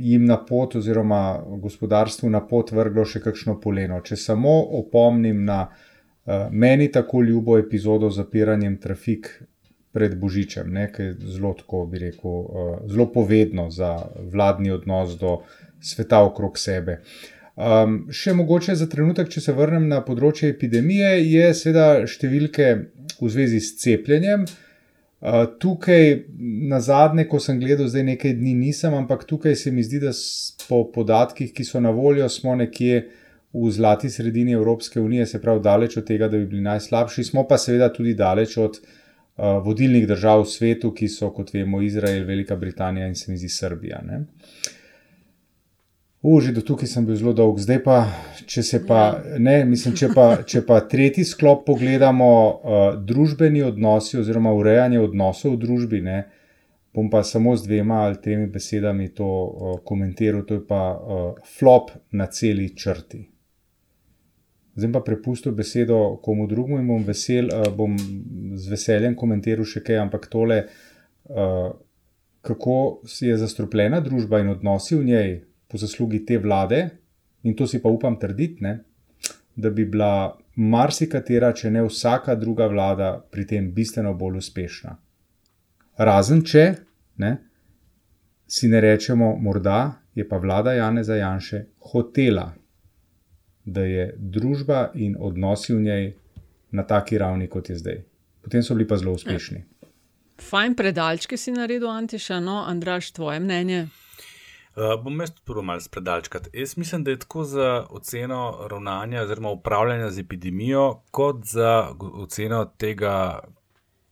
[0.00, 4.00] jim na pot, oziroma gospodarstvu na pot vrglo še kakšno poleno.
[4.04, 9.30] Če samo opomnim na uh, meni tako ljubo epizodo z zapiranjem trafik
[9.92, 13.96] pred Božičem, ne, ki je zelo, tako bi rekel, uh, zelo povedno za
[14.32, 15.40] vladni odnos do
[15.82, 17.00] sveta okrog sebe.
[17.60, 22.72] Um, še mogoče za trenutek, če se vrnem na področje epidemije, je seveda številke
[23.20, 24.48] v zvezi s cepljenjem.
[24.48, 24.69] Uh,
[25.58, 26.24] tukaj,
[26.68, 30.12] na zadnje, ko sem gledal, zdaj nekaj dni nisem, ampak tukaj se mi zdi, da
[30.68, 33.02] po podatkih, ki so na voljo, smo nekje
[33.52, 37.44] v zlati sredini Evropske unije, se pravi, daleč od tega, da bi bili najslabši, smo
[37.48, 42.24] pa seveda tudi daleč od uh, vodilnih držav v svetu, ki so, kot vemo, Izrael,
[42.24, 44.00] Velika Britanija in se mi zdi Srbija.
[44.06, 44.24] Ne?
[46.22, 47.94] Uži, do tukaj sem bil zelo dolg, zdaj pa,
[48.44, 54.18] če se pa, ne, mislim, če pa, če pa tretji sklop pogledamo, uh, družbeni odnosi
[54.20, 56.18] oziroma urejanje odnosov v družbi, ne,
[56.92, 61.26] bom pa samo z dvema ali tremi besedami to uh, komentiral, to je pa uh,
[61.56, 63.24] flop na celi črti.
[64.76, 69.80] Zdaj pa prepustil besedo komu drugemu in bom, vesel, uh, bom z veseljem komentiral še
[69.88, 70.66] kaj, ampak tole,
[71.32, 71.70] uh,
[72.44, 75.38] kako si je zastrupljena družba in odnosi v njej
[75.70, 76.88] po zaslugi te vlade,
[77.42, 78.78] in to si pa upam trditi, ne,
[79.54, 84.96] da bi bila marsikatera, če ne vsaka druga vlada pri tem bistveno bolj uspešna.
[86.00, 86.64] Razen če
[87.22, 87.32] ne,
[88.50, 92.50] si ne rečemo, morda je pa vlada Janeza Janše hotela,
[93.64, 96.06] da je družba in odnosi v njej
[96.72, 98.00] na taki ravni, kot je zdaj.
[98.42, 99.62] Potem so bili pa zelo uspešni.
[100.40, 103.86] Fajn predalčke si naredil, Antiša, no, Andraš, tvoje mnenje.
[104.76, 106.48] Uh, bom jaz prvo malo spredalčkat.
[106.52, 112.64] Jaz mislim, da je tako za oceno ravnanja oziroma upravljanja z epidemijo, kot za oceno
[112.64, 113.40] tega,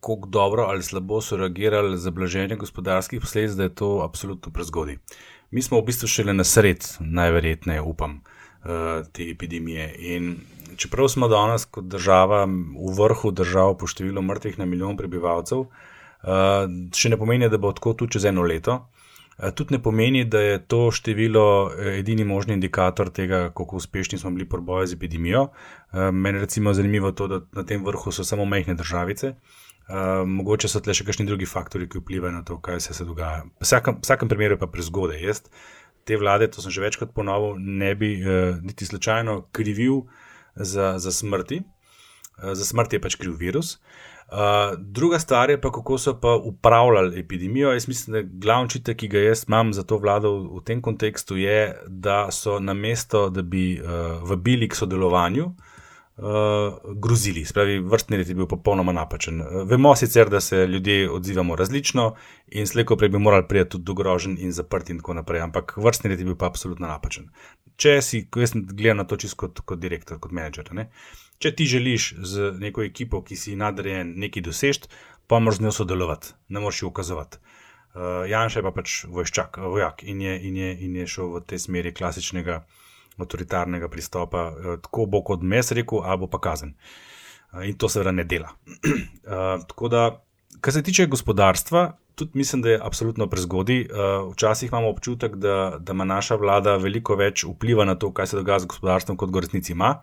[0.00, 4.96] kako dobro ali slabo so reagirali za blaženje gospodarskih posledic, da je to absolutno prezgodaj.
[5.50, 8.20] Mi smo v bistvu šele na sred, najverjetneje, upam,
[8.64, 9.94] uh, te epidemije.
[9.98, 10.36] In
[10.76, 16.66] čeprav smo danes kot država v vrhu držav po številu mrtvih na milijon prebivalcev, uh,
[16.94, 18.88] še ne pomeni, da bo tako tudi čez eno leto.
[19.54, 24.48] Tudi ne pomeni, da je to število edini možni indikator tega, kako uspešni smo bili
[24.48, 25.48] pri boju z epidemijo.
[26.12, 29.34] Meni je zanimivo to, da na tem vrhu so samo mehke državice.
[29.88, 33.06] Uh, mogoče so tle še kakšni drugi faktori, ki vplivajo na to, kaj se, se
[33.08, 33.46] dogaja.
[33.56, 35.22] V vsakem, vsakem primeru je pa prezgodaj.
[35.22, 35.40] Jaz
[36.04, 40.02] te vlade, to sem že večkrat ponovil, ne bi uh, niti slučajno krivil
[40.56, 41.62] za, za smrti.
[42.36, 43.78] Uh, za smrt je pač kriv virus.
[43.78, 43.97] Uh,
[44.78, 47.72] druga stvar je pa, kako so pa upravljali epidemijo.
[47.72, 50.82] Jaz mislim, da glavni čitek, ki ga jaz imam za to vlado v, v tem
[50.82, 53.88] kontekstu, je, da so na mesto, da bi uh,
[54.28, 55.78] vabili k sodelovanju, uh,
[56.18, 57.44] uh, grozili.
[57.44, 59.40] Spravi, vrstni red je bil popolnoma napačen.
[59.40, 62.14] Uh, vemo sicer, da se ljudje odzivamo različno
[62.46, 65.76] in slejko prej bi morali priti tudi do grožen in zaprt in tako naprej, ampak
[65.76, 67.30] vrstni red je bil pa absolutno napačen.
[67.76, 70.88] Če si, ko jaz gledam na to čisto kot, kot direktor, kot menedžer, ne?
[71.38, 74.90] Če ti želiš z neko ekipo, ki si nadrejen, nekaj dosežeti,
[75.26, 77.38] pa moraš z njo sodelovati, ne moreš jo ukazovati.
[77.98, 81.46] Uh, Janša je pa pač vojščak, vojak in je, in, je, in je šel v
[81.48, 82.62] tej smeri klasičnega
[83.18, 86.74] avtoritarnega pristopa, eh, tako bo kot mes rekel, ali pa kazen.
[87.52, 88.54] Eh, in to seveda ne dela.
[89.28, 90.24] Eh, tako da,
[90.60, 93.84] kar se tiče gospodarstva, tudi mislim, da je absolutno prezgodaj.
[94.32, 98.40] Včasih imamo občutek, da, da ima naša vlada veliko več vpliva na to, kaj se
[98.40, 100.00] dogaja z gospodarstvom, kot ga resnici ima.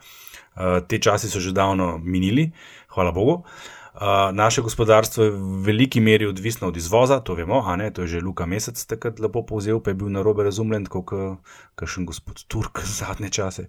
[0.88, 2.52] Te časi so že davno minili,
[2.96, 3.44] hvala Bogu.
[4.32, 8.08] Naše gospodarstvo je v veliki meri odvisno od izvoza, to vemo, a ne, to je
[8.08, 11.16] že Luka Mesec takrat lepo povzel, pa je bil na robe razumljen, kot
[11.80, 13.68] kakšen gospod Turk zadnje čase.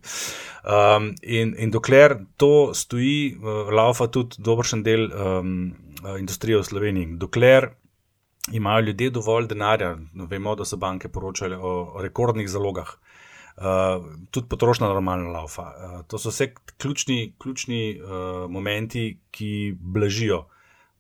[0.67, 5.75] Um, in, in dokler to stoji, uh, laufa tudi dobršen del um,
[6.19, 7.71] industrije v Sloveniji, dokler
[8.53, 12.97] imajo ljudje dovolj denarja, vemo, da so banke poročale o rekordnih zalogah.
[13.57, 13.65] Uh,
[14.31, 15.63] tudi potrošnja normalno laufa.
[15.63, 20.45] Uh, to so vse ključni, ključni uh, momenti, ki blažijo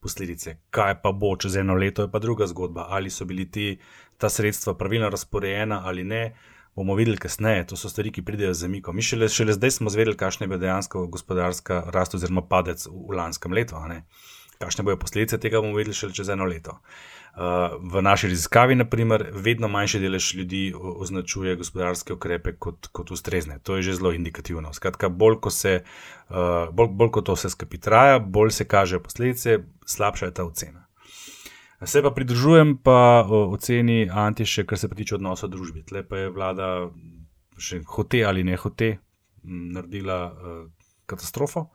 [0.00, 0.56] posledice.
[0.70, 2.86] Kaj pa bo čez eno leto, je pa druga zgodba.
[2.88, 3.78] Ali so bili ti,
[4.18, 6.36] ta sredstva pravilno razporejena ali ne,
[6.76, 7.66] bomo videli kasneje.
[7.66, 8.96] To so stvari, ki pridejo z zamikom.
[8.96, 12.96] Mi šele, šele zdaj smo zvedeli, kakšna je bila dejansko gospodarska rast oziroma padec v,
[13.10, 13.76] v lanskem letu.
[14.58, 16.70] Kakšne bojo posledice tega, bomo videli šele čez eno leto.
[16.70, 17.15] Uh,
[17.80, 23.58] v naši raziskavi, naprimer, vedno manjši delež ljudi označuje gospodarske ukrepe kot, kot ustrezne.
[23.58, 24.72] To je že zelo indikativno.
[24.72, 25.82] Skratka, bolj ko, se,
[26.72, 30.86] bolj, bolj ko to vse skupaj traja, bolj se kažejo posledice, slabša je ta ocena.
[31.84, 35.84] Se pa pridružujem pa oceni Antiše, kar se tiče odnosa v družbi.
[35.84, 36.88] Tle pa je vlada,
[37.58, 38.96] še hote ali ne hote,
[39.44, 40.64] naredila uh,
[41.06, 41.68] katastrofo.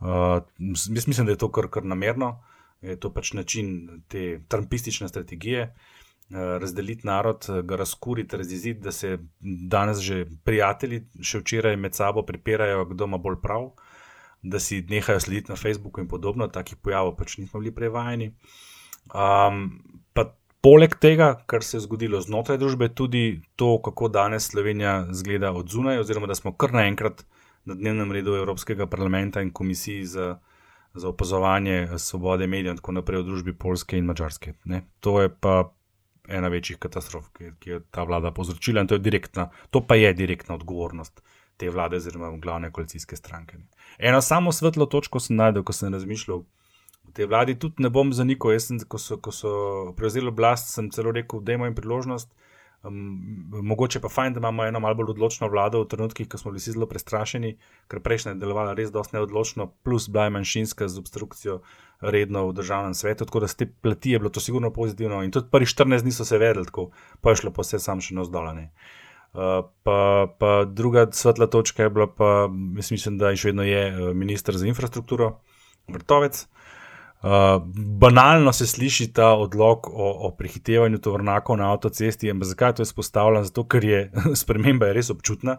[0.00, 0.40] Uh,
[0.88, 2.28] mislim, da je to kar, kar namerno.
[2.40, 8.92] Uh, je to pač način te trumpistične strategije, eh, razdeliti narod, ga razkuriti, razjeziti, da
[8.92, 13.70] se danes že prijatelji, še včeraj med sabo prepirajo, kdo ima bolj prav,
[14.42, 18.32] da si nehajo slediti na Facebooku in podobno, takih pojavov pač nismo bili prevajeni.
[19.14, 25.06] Um, pa poleg tega, kar se je zgodilo znotraj družbe, tudi to, kako danes Slovenija
[25.10, 27.24] zgleda od zunaj, oziroma da smo kar naenkrat
[27.64, 30.38] na dnevnem redu Evropskega parlamenta in komisiji za
[30.96, 34.54] za opazovanje svobode medijev in tako naprej v družbi Polske in Mačarske.
[34.64, 34.82] Ne?
[35.00, 35.72] To je pa
[36.28, 40.12] ena večjih katastrof, ki, ki je ta vlada povzročila in to, direktna, to pa je
[40.14, 41.22] direktna odgovornost
[41.56, 43.58] te vlade, oziroma glavne koalicijske stranke.
[43.58, 43.64] Ne?
[43.98, 46.42] Eno samo svetlo točko sem najdel, ko sem razmišljal.
[47.06, 48.52] V tej vladi tudi ne bom zanikal.
[48.52, 49.52] Jaz, sem, ko, so, ko so
[49.96, 52.32] prevzeli oblast, sem celo rekel, da imamo priložnost,
[52.82, 56.52] Um, mogoče pa fajn, da imamo eno malo bolj odločno vlado v trenutkih, ko smo
[56.52, 57.56] bili zelo prestrašeni,
[57.88, 61.60] ker prejšnja je delovala res dosti neodločno, plus bila je manjšinska z obstrukcijo
[62.00, 65.32] redno v državnem svetu, tako da z te plati je bilo to sigurno pozitivno in
[65.32, 68.14] tudi prvi 14 dni so se vedeli, tako pa je šlo pa vse sam še
[68.14, 68.70] na zdolane.
[69.36, 74.14] Uh, pa, pa druga svetla točka je bila, pa mislim, da je še vedno je
[74.14, 75.38] ministr za infrastrukturo,
[75.88, 76.44] Vrtovec.
[76.44, 76.65] Uh,
[78.00, 83.44] banalno se sliši ta odlog o, o prehitevanju tovornjakov na avtocesti, ampak zakaj to izpostavljam?
[83.44, 84.00] Zato, ker je
[84.42, 85.56] sprememba je res občutna,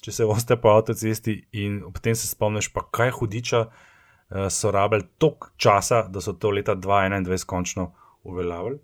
[0.00, 5.08] če se voste po avtocesti in potem se spomniš, pa kaj hudiča uh, so rabili
[5.18, 7.90] toliko časa, da so to leta 2021 končno
[8.22, 8.78] uveljavili.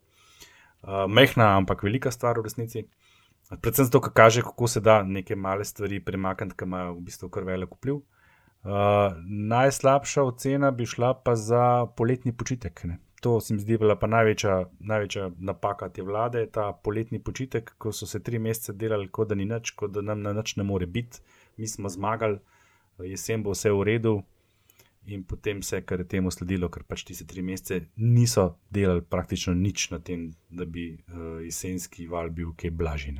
[0.82, 2.84] Uh, mehna, ampak velika stvar v resnici.
[3.62, 7.30] Predvsem zato, ker kaže, kako se da neke male stvari premakniti, ki imajo v bistvu
[7.30, 8.02] kar velik vpliv.
[8.02, 8.15] Uh,
[9.26, 12.84] najslabša ocena bi šla pa za poletni počitek.
[12.84, 12.98] Ne.
[13.20, 17.92] To se mi zdi bila pa največja, največja napaka te vlade, ta poletni počitek, ko
[17.92, 20.64] so se tri mesece delali, kot da ni nič, kot da nam na nič ne
[20.64, 21.22] more biti.
[21.56, 22.38] Mi smo zmagali,
[22.98, 24.16] jesen bo vse v redu,
[25.06, 29.02] in potem se je kar temu sledilo, ker pač ti se tri mesece niso delali
[29.02, 33.16] praktično nič na tem, da bi uh, jesenski val bil kaj blažji.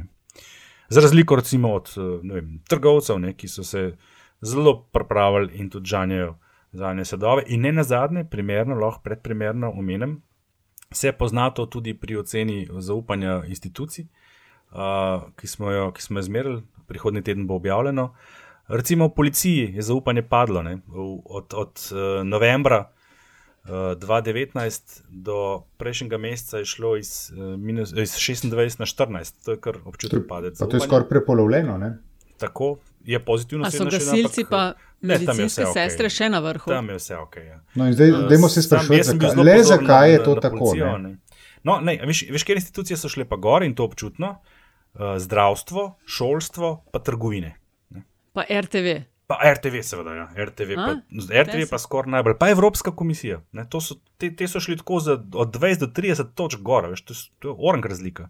[0.89, 1.91] Za razliko recimo od
[2.23, 3.97] vem, trgovcev, ne, ki so se
[4.41, 6.37] zelo pripravili in tudi žanjejo
[6.73, 7.43] za nje sadove.
[7.47, 10.23] In ne na zadnje, primerno, lahko predprimerno omenim,
[10.93, 17.47] se pozna to tudi pri oceni zaupanja institucij, uh, ki smo jo izmerili, prihodnji teden
[17.47, 18.15] bo objavljeno.
[18.69, 20.79] Recimo v policiji je zaupanje padlo ne,
[21.25, 22.93] od, od uh, novembra.
[23.67, 29.79] 2019 do prejšnjega meseca je šlo iz, minus, iz 26 na 14, to je kar
[29.85, 30.59] občutek padec.
[30.59, 31.79] To je skoraj prepolovljeno.
[31.79, 31.99] Ne?
[32.39, 33.67] Tako je pozitivno.
[33.67, 36.17] A so gasilci ampak, pa medicinske ne, sestre okay.
[36.19, 36.71] še na vrhu?
[36.71, 37.37] Tam je vse ok.
[37.41, 37.59] Ja.
[37.79, 40.63] No, zdaj, uh, dajmo se sprašovati, zakaj, le zakaj je to na, tako.
[40.65, 41.15] Policijo, ne?
[41.15, 41.43] Ne.
[41.67, 45.89] No, ne, veš, veš, kjer institucije so šle pa gor in to občutno, uh, zdravstvo,
[46.19, 47.55] šolstvo, pa trgovine.
[47.95, 48.03] Ne.
[48.35, 48.99] Pa RTV.
[49.27, 50.27] Pa RTV, seveda, ja.
[50.39, 50.85] RTV, A?
[51.03, 53.41] pa, RTV pa skoraj najbolj, pa Evropska komisija.
[53.75, 57.15] So, te, te so šli tako za, od 20 do 30 točk gor, veš, to
[57.15, 58.29] je, je orang razlika.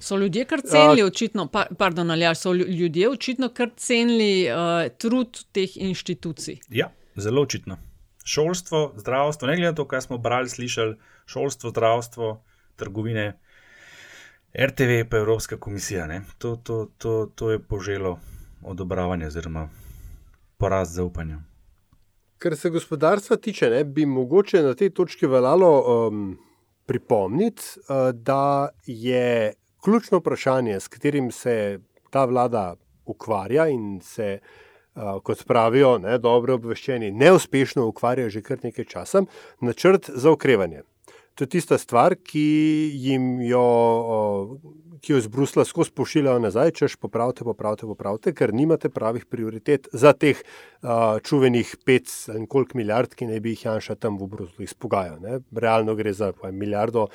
[0.00, 4.90] So ljudje kar cenili, uh, očitno, pa, pardon, ali so ljudje očitno kar cenili uh,
[4.98, 6.58] trud teh inštitucij?
[6.68, 7.78] Ja, zelo očitno.
[8.24, 12.42] Šolstvo, zdravstvo, ne glede na to, kaj smo brali, slišali, šolstvo, zdravstvo,
[12.76, 13.38] trgovine,
[14.54, 16.22] RTV, pa Evropska komisija.
[16.38, 18.18] To, to, to, to je poželo
[18.62, 19.68] odobravanje oziroma
[20.56, 21.38] poraz zaupanja.
[22.38, 25.70] Kar se gospodarstva tiče, ne, bi mogoče na tej točki veljalo
[26.08, 26.38] um,
[26.86, 29.52] pripomniti, uh, da je
[29.84, 31.78] ključno vprašanje, s katerim se
[32.10, 32.74] ta vlada
[33.06, 34.38] ukvarja in se,
[34.94, 39.24] uh, kot pravijo, ne, dobro obveščeni, neuspešno ukvarja že kar nekaj časa,
[39.60, 40.82] načrt za okrevanje.
[41.34, 42.44] To je tista stvar, ki
[42.94, 43.64] jim jo,
[45.02, 49.88] ki jo iz Brusla skozi pošiljajo nazaj, češ popravite, popravite, popravite, ker nimate pravih prioritet
[49.92, 54.30] za teh uh, čuvenih pet ali koliko milijard, ki ne bi jih Janša tam v
[54.30, 55.42] Bruslu izpogajal.
[55.50, 57.08] Realno gre za milijardo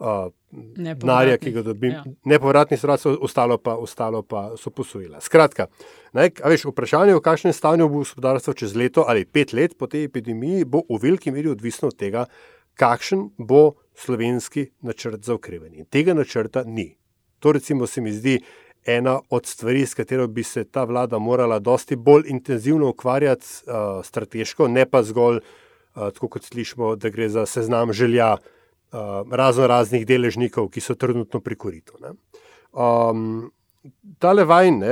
[0.00, 2.04] denarja, uh, ki ga dobi, ja.
[2.24, 5.20] nepovratni sredstva, ostalo, ostalo pa so posojila.
[5.20, 5.66] Skratka,
[6.16, 10.08] ne, veš, vprašanje, v kakšnem stanju bo gospodarstvo čez leto ali pet let po tej
[10.08, 12.24] epidemiji, bo v veliki meri odvisno od tega,
[12.80, 15.84] kakšen bo slovenski načrt za okrevanje.
[15.90, 16.94] Tega načrta ni.
[17.40, 18.40] To recimo se mi zdi.
[18.80, 24.00] Ena od stvari, s katero bi se ta vlada morala dosti bolj intenzivno ukvarjati, uh,
[24.04, 28.48] strateško, ne pa zgolj, uh, tako kot slišimo, da gre za seznam želja uh,
[29.30, 31.98] razno raznih deležnikov, ki so trenutno pri koritu.
[32.72, 33.50] Um,
[34.20, 34.82] Ta levajn,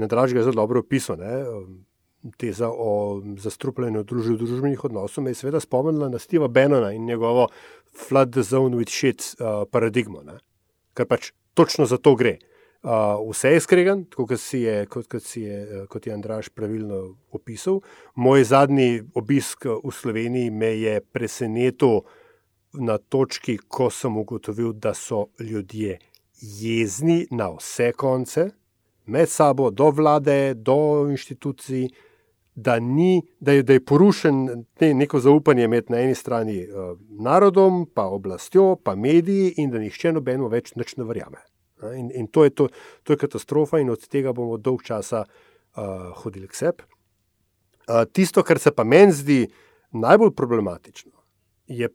[0.00, 1.20] na dražje, zelo dobro opisal,
[2.40, 7.48] teza o zastrupljanju družb, družbenih odnosov, me je seveda spomnila na Steva Benona in njegovo
[8.08, 10.38] flood the zone with shit uh, paradigmo, ne?
[10.96, 12.38] ker pač točno za to gre.
[12.86, 17.80] Uh, vse je skregan, tako kot, je, kot, kot, je, kot je Andraš pravilno opisal.
[18.14, 22.04] Moj zadnji obisk v Sloveniji me je presenetil
[22.76, 25.98] na točki, ko sem ugotovil, da so ljudje
[26.40, 28.50] jezni na vse konce,
[29.06, 31.88] med sabo, do vlade, do inštitucij,
[32.54, 36.98] da, ni, da, je, da je porušen ne, neko zaupanje med na eni strani uh,
[37.08, 41.42] narodom, pa oblastjo, pa mediji, in da nihče nobeno več ne verjame.
[41.96, 42.68] In, in to, je to,
[43.04, 46.88] to je katastrofa, in od tega bomo dolg časa uh, hodili k sebi.
[47.86, 49.42] Uh, tisto, kar se pa meni zdi
[49.92, 51.12] najbolj problematično,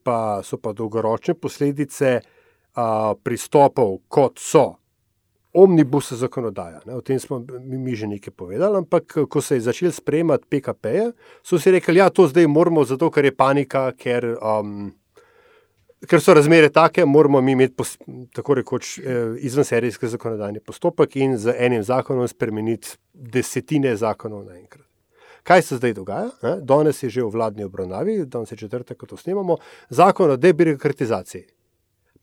[0.03, 2.19] pa, so pa dolgoročne posledice
[2.75, 4.81] a, pristopov, kot so
[5.53, 6.79] omnibus zakonodaja.
[6.85, 10.47] Ne, o tem smo mi, mi že nekaj povedali, ampak ko se je začel sprejemati
[10.49, 11.11] PKP, -je,
[11.43, 14.37] so si rekli, da ja, to zdaj moramo, zato ker je panika, ker.
[14.41, 14.93] Um,
[16.01, 17.97] Ker so razmere take, moramo mi imeti pos,
[18.33, 19.03] tako rekoč eh,
[19.37, 24.90] izvenserijski zakonodajni postopek in z enim zakonom spremeniti desetine zakonov naenkrat.
[25.43, 26.29] Kaj se zdaj dogaja?
[26.43, 26.57] Ne?
[26.61, 29.57] Danes je že v vladni obravnavi, danes je četrtek, ko to snemamo,
[29.89, 31.45] zakon o debirokratizaciji.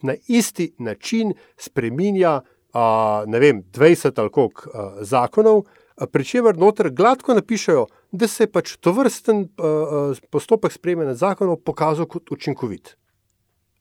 [0.03, 5.65] Na isti način spreminja uh, ne vem, 20 ali koliko uh, zakonov,
[6.13, 11.59] pri čemer noter gladko napišejo, da se je pač to vrsten uh, postopek sprejemanja zakonov
[11.67, 12.95] pokazal kot učinkovit.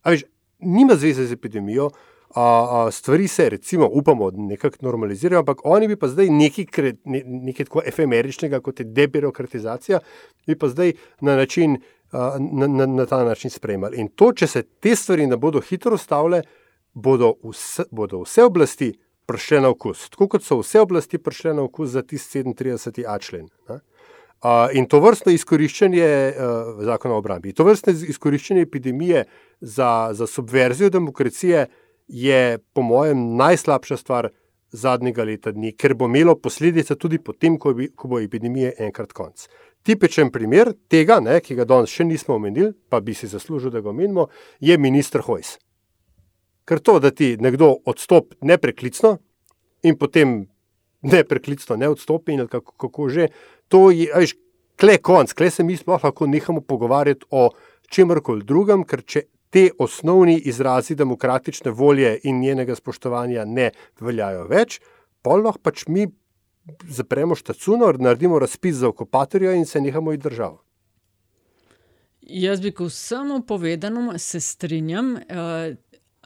[0.05, 0.23] Veš,
[0.59, 1.91] nima zveze z epidemijo,
[2.35, 2.41] a,
[2.87, 7.65] a, stvari se, recimo, upamo, nekako normalizirajo, ampak oni bi pa zdaj nekaj, ne, nekaj
[7.65, 9.99] tako efemeričnega, kot je debirokratizacija,
[10.47, 11.77] bi pa zdaj na, način,
[12.11, 13.97] a, na, na, na ta način sprejemali.
[13.97, 16.41] In to, če se te stvari ne bodo hitro stavile,
[16.93, 17.33] bodo,
[17.91, 18.93] bodo vse oblasti
[19.27, 20.09] prišle na okus.
[20.09, 23.03] Tako kot so vse oblasti prišle na okus za tisti 37.
[23.07, 23.47] A člen.
[23.67, 29.23] Uh, in to vrstno izkoriščanje uh, zakona o obrambi, to vrstno izkoriščanje epidemije
[29.61, 31.65] za, za subverzijo demokracije
[32.07, 34.29] je, po mojem, najslabša stvar
[34.71, 39.13] zadnjega leta dni, ker bo imelo posledice tudi potem, ko, bi, ko bo epidemije enkrat
[39.15, 39.47] konc.
[39.87, 43.81] Tipičen primer tega, ne, ki ga danes še nismo omenili, pa bi si zaslužil, da
[43.81, 44.27] ga omenimo,
[44.59, 45.55] je ministr Hojs.
[46.67, 49.15] Ker to, da ti nekdo odstopi nepreklicno
[49.87, 50.41] in potem
[51.07, 53.29] nepreklicno ne odstopi, in kako, kako že,
[53.71, 54.35] to je, veš,
[54.77, 57.49] kle konc, kle se mi sploh lahko nehamo pogovarjati o
[57.87, 59.23] čemkoli drugem, ker če
[59.57, 64.75] te osnovni izrazi demokratične volje in njenega spoštovanja ne veljajo več,
[65.25, 66.03] pa lahko pač mi
[66.85, 70.61] zapremo štacuno, naredimo razpis za okupatorja in se nehamo iti državo.
[72.21, 75.13] Jaz bi, ko vsemu povedanemu, se strinjam.
[75.15, 75.77] Uh,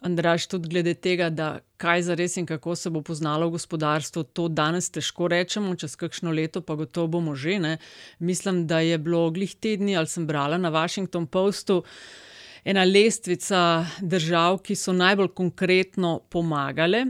[0.02, 4.48] Andraš, tudi glede tega, da kaj za res in kako se bo poznalo gospodarstvo, to
[4.48, 7.56] danes težko rečemo, čez kakšno leto pa gotovo bomo že.
[7.62, 7.78] Ne.
[8.18, 11.84] Mislim, da je bilo glih tedni, ali sem brala na Washington Postu,
[12.64, 17.06] ena lestvica držav, ki so najbolj konkretno pomagale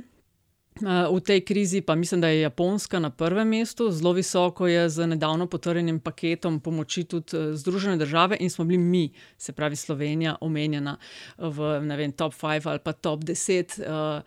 [0.80, 5.06] v tej krizi, pa mislim, da je Japonska na prvem mestu, zelo visoko je z
[5.06, 10.36] nedavno potrjenim paketom pomoči tudi eh, Združene države in smo bili mi, se pravi Slovenija,
[10.40, 10.96] omenjena
[11.38, 13.80] v vem, top 5 ali pa top 10.
[13.80, 14.22] Uh,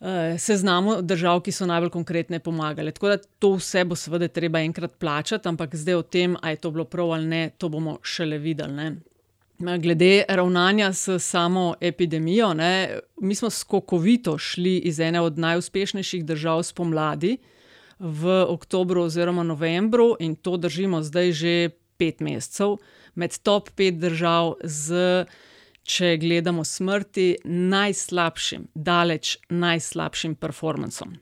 [0.00, 2.92] eh, Seznamo držav, ki so najbolj konkretne pomagali.
[2.92, 6.56] Tako da to vse bo seveda treba enkrat plačati, ampak zdaj o tem, ali je
[6.56, 8.72] to bilo prav ali ne, to bomo šele videli.
[8.72, 8.96] Ne?
[9.58, 16.62] Glede ravnanja s samo epidemijo, ne, mi smo skokovito šli iz ene od najuspešnejših držav
[16.62, 17.38] spomladi
[17.98, 22.76] v oktobru oziroma novembru in to držimo zdaj že pet mesecev,
[23.14, 25.24] med top pet držav z,
[25.82, 31.16] če gledamo smrti, najslabšim, daleč najslabšim performancem.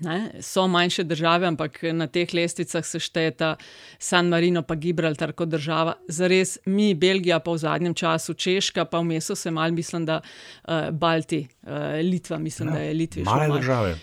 [0.00, 0.30] Ne?
[0.40, 3.56] So manjše države, ampak na teh lestvicah se štejeta
[3.98, 5.94] San Marino, pa Gibraltar kot država.
[6.08, 10.90] Zares mi, Belgija, pa v zadnjem času Češka, pa vmes se mal, mislim, da uh,
[10.90, 11.70] Balti, uh,
[12.02, 13.24] Litva, mislim, ja, da je Litva.
[13.24, 13.98] Male države.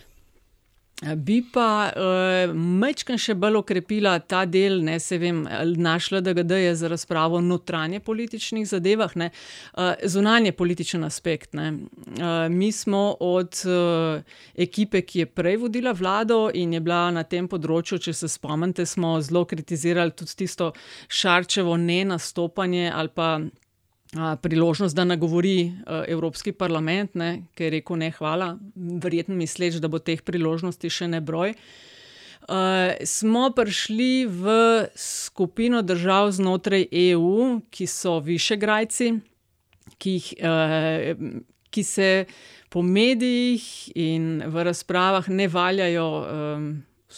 [1.13, 5.43] Bi pa uh, mečkam še bolj okrepila ta del, ne se vem,
[5.77, 9.29] našla, da ga je za razpravo o notranje političnih zadevah, ne,
[9.77, 11.53] uh, zunanje političen aspekt.
[11.53, 14.23] Uh, mi smo od uh,
[14.55, 18.87] ekipe, ki je prej vodila vlado in je bila na tem področju, če se spomnite,
[18.89, 20.71] smo zelo kritizirali tudi tisto
[21.07, 23.29] šarčevo nenastopanje ali pa
[24.41, 25.73] priložnost, da nagovori
[26.07, 31.09] Evropski parlament, ne, ki je rekel: Ne, hvala, verjetno misleč, da bo teh priložnosti še
[31.11, 31.55] ne broj.
[32.45, 34.45] Uh, smo prišli v
[34.95, 39.07] skupino držav znotraj EU, ki so višegrajci,
[39.97, 41.41] ki, jih, uh,
[41.73, 42.09] ki se
[42.69, 43.65] po medijih
[43.97, 46.09] in v razpravah ne valjajo.
[46.21, 46.69] Um,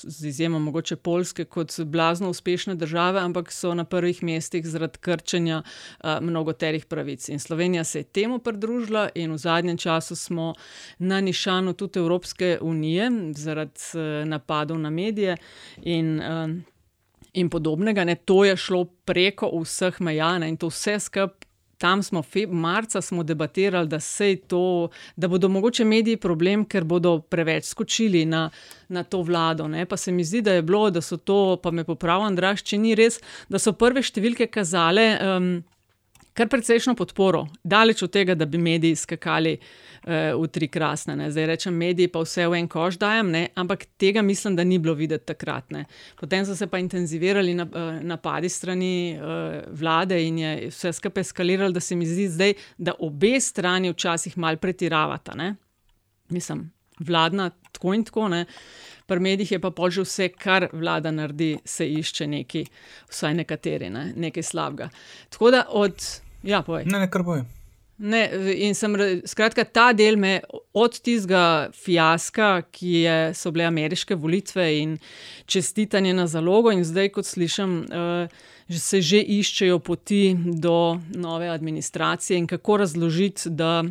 [0.03, 5.61] z izjemo mogoče Poljske, kot blazno uspešne države, ampak so na prvih mestih zaradi krčenja
[5.63, 7.29] uh, mnogoterih pravic.
[7.29, 10.53] In Slovenija se je temu pridružila, in v zadnjem času smo
[10.99, 15.37] na nišanu tudi Evropske unije zaradi uh, napadov na medije.
[15.81, 16.49] In, uh,
[17.33, 21.46] In podobnega, ne, to je šlo preko vseh meja, ne, in to vse skupaj
[21.77, 23.99] tam smo marca smo debatirali, da,
[24.47, 28.49] to, da bodo mogoče mediji problem, ker bodo preveč skočili na,
[28.89, 29.67] na to vlado.
[29.67, 29.85] Ne?
[29.85, 32.77] Pa se mi zdi, da je bilo, da so to, pa me popravljam, draž, če
[32.77, 33.19] ni res,
[33.49, 35.09] da so prve številke kazale.
[35.21, 35.51] Um,
[36.37, 41.15] kar precejšno podporo, daleč od tega, da bi mediji skakali uh, v tri krasne.
[41.17, 41.31] Ne.
[41.33, 44.77] Zdaj rečem, mediji pa vse v en koš dajem, ne, ampak tega mislim, da ni
[44.77, 45.71] bilo videti takrat.
[45.73, 45.85] Ne.
[46.19, 51.25] Potem so se pa intenzivirali na, uh, napadi strani uh, vlade in je vse skupaj
[51.25, 55.35] eskaliralo, da se mi zdi zdaj, da obe strani včasih mal pretiravata.
[55.35, 55.55] Ne.
[56.29, 56.67] Mislim,
[56.99, 58.27] vladna tako in tako.
[58.29, 58.45] Ne.
[59.07, 62.65] Pri medijih je pa že vse, kar vlada naredi, se išče neki,
[63.09, 64.89] vsaj nekateri, ne, nekaj slabega.
[65.29, 67.43] Tako da od Ja, ne, ne, kar boje.
[67.97, 68.21] Ne,
[68.53, 68.93] in sem,
[69.25, 70.35] skratka, ta del me
[70.77, 74.93] od tistega fiaska, ki je, so bile ameriške volitve in
[75.49, 78.37] čestitanje na zalogo, in zdaj, kot slišim, uh,
[78.69, 83.83] se že iščejo poti do nove administracije in kako razložiti, da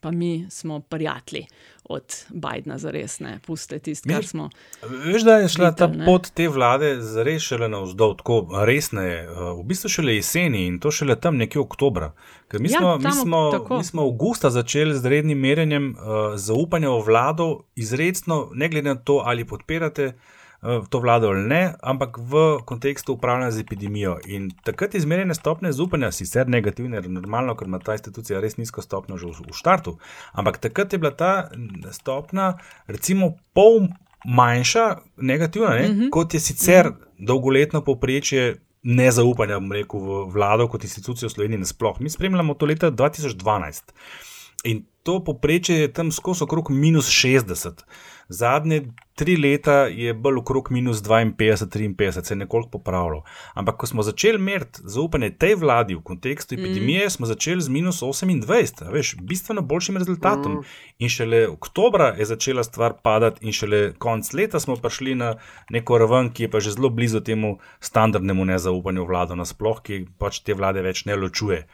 [0.00, 1.46] pa mi smo prijatelji
[1.88, 4.50] od Bidna za res, ne, puste tisto, kar smo.
[4.82, 6.06] Veš, da je šla ta videli, ne.
[6.06, 11.16] pot te vlade zares šele navzdol, tako resneje, v bistvu šele jeseni in to šele
[11.16, 12.12] tam nekje oktobra.
[12.48, 13.78] Ker mi Ja, smo, mi smo, tako.
[13.78, 19.00] mi smo avgusta začeli z rednim merjenjem uh, zaupanja v vlado, izredno, ne glede na
[19.00, 20.37] to, ali podpirate uh,
[20.90, 24.16] to vlado ali ne, ampak v kontekstu upravljanja z epidemijo.
[24.26, 29.16] In takrat izmerjene stopne zaupanja, sicer negativne, normalno, ker ima ta institucija res nizko stopnjo
[29.16, 29.98] že v, v štartu,
[30.32, 31.50] ampak takrat je bila ta
[31.90, 33.86] stopna recimo pol
[34.26, 36.00] manjša, negativna, ne, mm Mhm.
[36.00, 36.10] -hmm.
[36.10, 42.00] kot je sicer dolgoletno povprečje nezaupanja, bom rekel, v vlado kot institucijo v Sloveniji nasploh.
[42.00, 43.82] Mi spremljamo to leta 2012
[44.64, 47.84] in to povprečje je tam skozi okrog minus 60.
[48.28, 48.82] Zadnje
[49.14, 53.22] tri leta je bolj okrog minus 52, 53, se je nekoliko popravilo.
[53.54, 57.10] Ampak ko smo začeli meriti zaupanje tej vladi v kontekstu epidemije, mm.
[57.10, 60.52] smo začeli z minus 28, a veš, bistveno boljšim rezultatom.
[60.52, 60.62] Mm.
[60.98, 65.34] In šele oktobra je začela stvar padati, in šele konc leta smo prišli na
[65.70, 70.44] neko raven, ki je pa že zelo blizu temu standardnemu nezaupanju vlado nasploh, ki pač
[70.44, 71.64] te vlade več ne ločuje.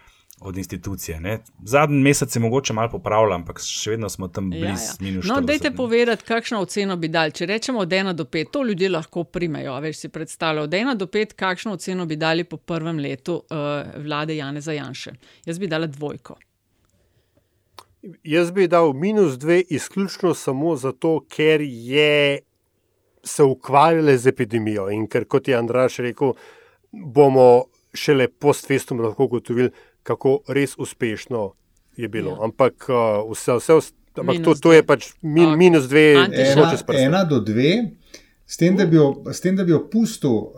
[0.45, 1.21] Od institucije.
[1.21, 1.39] Ne.
[1.65, 4.97] Zadnji mesec je mogoče malo popravljal, ampak še vedno smo tam blizu ja, ja.
[5.01, 5.33] minus 40.
[5.33, 5.77] No, dajte ne.
[5.77, 7.33] povedati, kakšno oceno bi dali.
[7.33, 10.69] Če rečemo od 1 do 5, to ljudje lahko primejo, a veš si predstavljajo.
[10.69, 15.15] Od 1 do 5, kakšno oceno bi dali po prvem letu uh, vlade Janeza Janše?
[15.47, 16.37] Jaz bi dala dvojko.
[18.25, 22.39] Jaz bi dal minus dve, izključno samo zato, ker je
[23.25, 26.35] se ukvarjale z epidemijo in ker, kot je Andraš rekel,
[26.93, 27.65] bomo
[27.95, 29.71] šele post festum lahko ugotovili,
[30.05, 31.53] kako res uspešno
[31.97, 32.37] je bilo.
[32.37, 32.45] Ja.
[32.45, 33.73] Ampak uh, vse, vse,
[34.21, 35.59] ampak to, Minus to je pač min, Ok.
[35.59, 37.91] minus dve, Ena, ena do dve.
[38.47, 40.51] S tem, da bi jo, s tem, da bi jo pustil uh,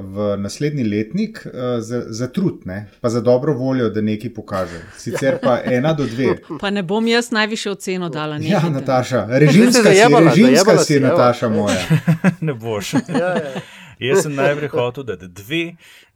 [0.00, 2.86] v naslednji letnik uh, za, za trud, ne?
[3.00, 4.80] pa za dobro voljo, da nekaj pokaže.
[4.98, 6.38] Sicer pa ena do dve.
[6.60, 8.40] Pa ne bom jaz najvišjo oceno dala.
[8.40, 8.70] Ja, nehajte.
[8.70, 11.06] Nataša, režimska si, zajebala, režimska zajebala si, si, evo.
[11.08, 11.80] Nataša moja.
[12.48, 12.94] ne boš.
[13.12, 13.60] Ja, ja.
[14.02, 15.62] Jaz sem najprej hotel, da je dve,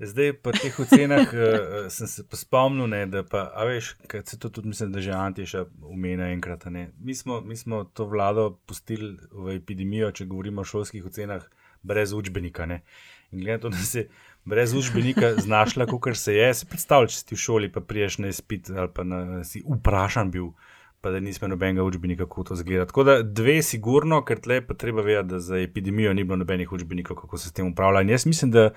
[0.01, 4.39] zdaj pa teh ocenah uh, sem se spomnil, ne, da pa, a veš, kaj se
[4.39, 6.67] to tudi mislim, da že Antiša umena enkrat.
[6.99, 11.45] Mi, smo, mi smo to vlado pustili v epidemijo, če govorimo o šolskih ocenah,
[11.83, 12.67] brez učbenika.
[12.67, 12.83] Ne.
[13.31, 14.09] In glede na to, da se
[14.45, 18.33] brez učbenika znašla, kot se je, si predstavljaj, če si v šoli, pa priješ na
[18.33, 20.53] izpit ali pa na, si vprašan bil.
[21.01, 22.87] Pa da nismo nobenega učbenika, kako to zgleda.
[22.87, 26.73] Tako da dve, sigurno, ker tle pa treba vedeti, da za epidemijo ni bilo nobenih
[26.73, 28.01] učbenikov, kako se s tem upravlja.
[28.03, 28.71] In jaz mislim, da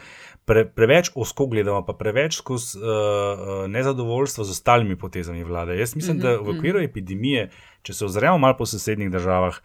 [0.45, 5.79] pre, preveč osko gledamo, pa preveč skozi uh, nezadovoljstvo z ostalimi potezami vlade.
[5.79, 7.49] Jaz mislim, mm -hmm, da v okviru epidemije,
[7.81, 9.57] če se ozremo malo po sosednjih državah,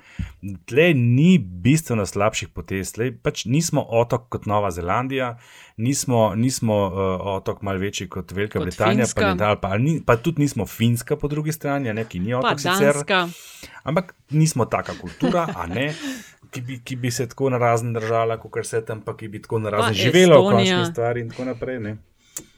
[0.69, 2.95] tle ni bistveno slabših potez.
[2.97, 5.35] Tle pač nismo otok kot Nova Zelandija,
[5.77, 9.21] nismo, nismo uh, otok malo večji kot Velika Kot Britanija, Finska.
[9.21, 12.23] pa, ne, ali pa, ni, pa tudi nismo Finska po drugi strani, a ne, ki
[12.25, 13.03] ni Pa otok sicer.
[13.03, 13.29] Danska.
[13.85, 15.93] Ampak nismo taka kultura, a ne.
[16.51, 19.43] Ki bi, ki bi se tako na razne držala, kot se tam, pa ki bi
[19.43, 21.81] tako na razne Pa živela, v končni stvari in tako naprej.
[21.83, 21.97] Ne.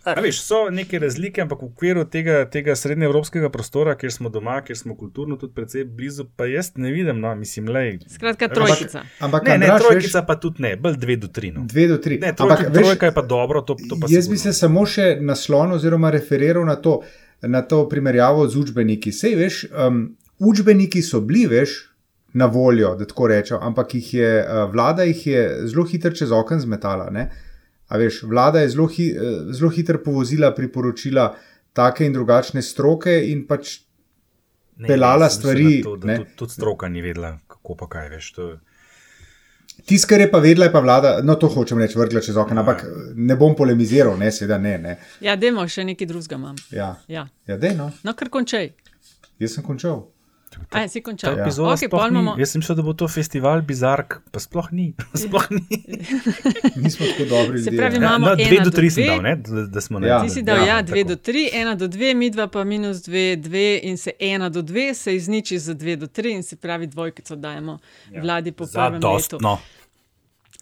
[0.05, 4.61] A veš, so neke razlike, ampak v okviru tega, tega srednjeevropskega prostora, kjer smo doma,
[4.65, 7.99] kjer smo kulturno tudi precej blizu, pa jaz ne vidim, no, mislim, le.
[8.09, 9.03] Skratka, trojkica.
[9.21, 11.51] Ampak, Ne, ne, Andraž, trojkica pa tudi ne, bolj dve do tri.
[11.53, 11.65] No.
[11.69, 12.19] Dve do tri.
[12.23, 14.33] Ne, trojka, Ampak, veš, trojka je pa dobro, to, to pa Jaz sigurno.
[14.33, 17.01] bi se samo še naslonil oziroma referiral na to,
[17.43, 19.13] na to primerjavo z učbeniki.
[19.13, 21.77] Sej veš, um, učbeniki so bili, veš,
[22.33, 26.33] na voljo, da tako rečem, ampak jih je uh, vlada jih je zelo hitro čez
[26.33, 27.11] okno zmetala.
[27.11, 27.29] Ne?
[27.89, 29.21] A veš, vlada je zelo, hi, eh,
[29.51, 31.35] zelo hitro povozila priporočila
[31.73, 33.79] take in drugačne stroke in pač
[34.77, 35.77] Ne, pelala mislim, stvari.
[35.77, 36.17] da To, da ne.
[36.17, 38.33] tudi, tudi stroka ni vedela, kako pa kaj veš.
[38.33, 38.45] To,
[39.81, 42.61] Tisto, kar je pa vedela, je pa vlada, no to hočem reči, vrgla čez okno,
[42.61, 42.85] ampak
[43.15, 44.79] ne bom polemiziral, ne, seveda ne.
[44.79, 44.95] ne.
[45.21, 46.57] Ja, demo, še nekaj drugega imam.
[46.71, 47.29] Ja, Ja.
[47.47, 48.73] ja dej no, No, kar končaj.
[49.39, 50.05] jaz sem končal.
[50.71, 51.39] Aj, si Ta končal.
[51.39, 52.15] epizoda Okay, sploh pol ni.
[52.15, 54.95] imamo- Jaz sem mislil, da bo to festival Bizark, pa sploh ni.
[55.17, 55.67] Sploh ni.
[56.77, 57.97] Nismo tako dobri Se pravi, ne.
[57.99, 60.23] imamo no, dve do tri sem dal, ne, da, da smo na Ja.
[60.23, 61.09] Ti si dal, ja, dve tako.
[61.09, 64.63] do tri, ena do dve, mi dva pa minus dve, dve in se ena do
[64.63, 67.79] dve se izniči za dve do tri in se pravi dvojkico dajemo
[68.11, 68.23] ja.
[68.23, 69.01] vladi po prvem letu.
[69.03, 69.59] Zadostno.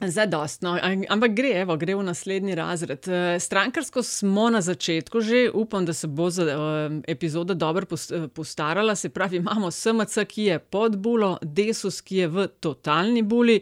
[0.00, 3.08] Zadostno, am- ampak gre, evo, gre v naslednji razred.
[3.08, 8.28] Eh, Strankarsko smo na začetku že, upam, da se bo za, uh, epizoda dobro eh,
[8.28, 8.94] postarala.
[8.94, 13.60] Se pravi, imamo SMC, ki je pod bulo, Desus, ki je v totalni buli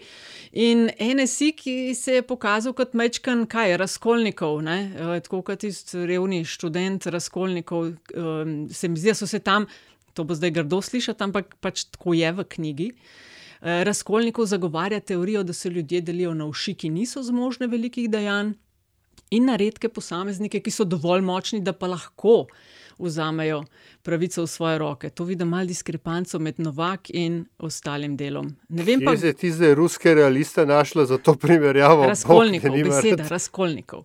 [0.52, 4.90] in NSI, ki se je pokazal kot mečkan, kaj razkolnikov, ne?
[4.92, 7.86] Eh, tako kot tisti revni študent razkolnikov.
[7.86, 7.94] eh,
[8.74, 9.66] Se mi zdi, da so se tam,
[10.14, 12.90] to bo zdaj grdo slišati, ampak pač tako je v knjigi.
[13.64, 18.52] Eh, Razkolnikov zagovarja teorijo, da se ljudje delijo na uši, ki niso zmožne velikih dejanj,
[19.30, 22.44] in na redke posameznike, ki so dovolj močni, da pa lahko
[22.98, 23.64] vzamejo
[24.02, 25.10] pravico v svoje roke.
[25.10, 28.52] To vidim malo diskrepanco med Novak in ostalim delom.
[28.68, 32.06] Ne vem pa, Kje se ti zdaj ruske realiste našla za to primerjavo?
[32.06, 33.30] razkolnikov, Bog beseda, rad.
[33.30, 34.04] razkolnikov.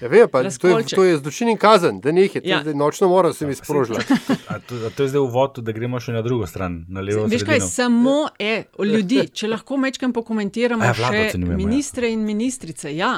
[0.00, 2.62] Ja, vem, pa, to, je, to je zločin in kazen, da nekaj, Ja.
[2.66, 2.74] ja.
[2.74, 4.00] nočno mora se mi sprožila.
[4.50, 7.26] A to, a to je zdaj uvod, da gremo še na drugo stran, na levo.
[7.30, 7.68] Veš kaj, sredino.
[7.70, 11.58] samo e, ljudi, če lahko mečkam pokomentiramo ja, vlado še ocenjujemo, ja.
[11.60, 12.90] ministre in ministrice.
[12.96, 13.12] Ja.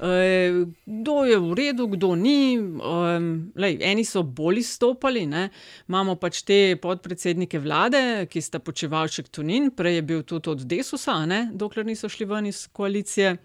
[0.00, 2.56] E, kdo je v redu, kdo ni.
[2.56, 3.28] Um,
[3.58, 5.48] lej, eni so bolj izstopali, ne.
[5.90, 11.20] imamo pač te podpredsednike vlade, ki sta počevalček Tunin, prej je bil tudi od Desusa,
[11.28, 13.36] ne, dokler niso šli ven iz koalicije.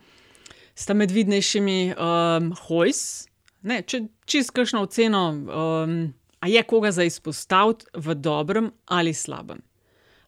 [0.75, 3.27] Sta med vidnejšimi um, Hojs,
[3.61, 5.97] ne, če čist kakšno oceno, um,
[6.41, 9.61] a je koga za izpostaviti v dobrem ali slabem.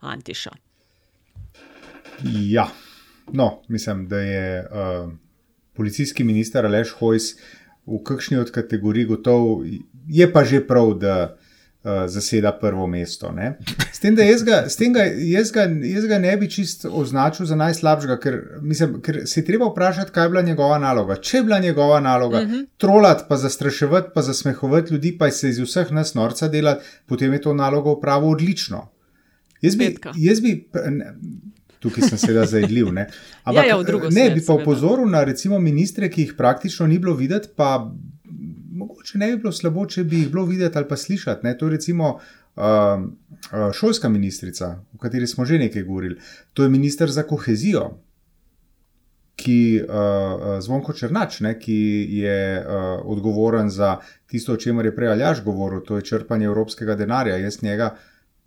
[0.05, 0.51] Antiša.
[2.23, 2.67] Ja,
[3.33, 5.09] no, mislim, da je uh,
[5.73, 7.33] policijski minister Aleš Hojs
[7.85, 9.65] v kakšni od kategorij gotov,
[10.07, 11.37] je pa že prav, da
[12.07, 13.31] zaseda prvo mesto.
[13.31, 13.57] Ne?
[13.93, 17.45] S tem, da jaz ga, tem ga, jaz, ga, jaz ga ne bi čist označil
[17.45, 21.15] za najslabšega, ker, mislim, ker se je treba vprašati, kaj je bila njegova naloga.
[21.15, 22.53] Če je bila njegova naloga uh Mhm.
[22.53, 22.65] -huh.
[22.77, 27.41] trolati, pa zastraševati, pa zasmehovati ljudi, pa se iz vseh nas norca delati, potem je
[27.41, 28.87] to nalogo upravil odlično.
[29.61, 31.13] Jaz bi, jaz bi ne,
[31.79, 32.93] tukaj sem seveda zajedljiv.
[32.93, 33.09] Ne,
[33.53, 34.63] Ja, ja, drugo ne smer, bi pa seveda.
[34.63, 37.91] upozoril na recimo ministre, ki jih praktično ni bilo videti, pa
[38.75, 41.45] mogoče ne bi bilo slabo, če bi jih bilo videti ali pa slišati.
[41.45, 41.57] Ne.
[41.57, 46.19] To je recimo uh, uh, šolska ministrica, o kateri smo že nekaj govorili.
[46.53, 47.89] To je minister za kohezijo.
[49.35, 51.75] Ki uh, Zvonko Črnač, ne, ki
[52.21, 53.97] je uh, odgovoren za
[54.31, 57.35] tisto, o čemer je prej Aljaš govoril, to je črpanje evropskega denarja.
[57.37, 57.97] Jaz njega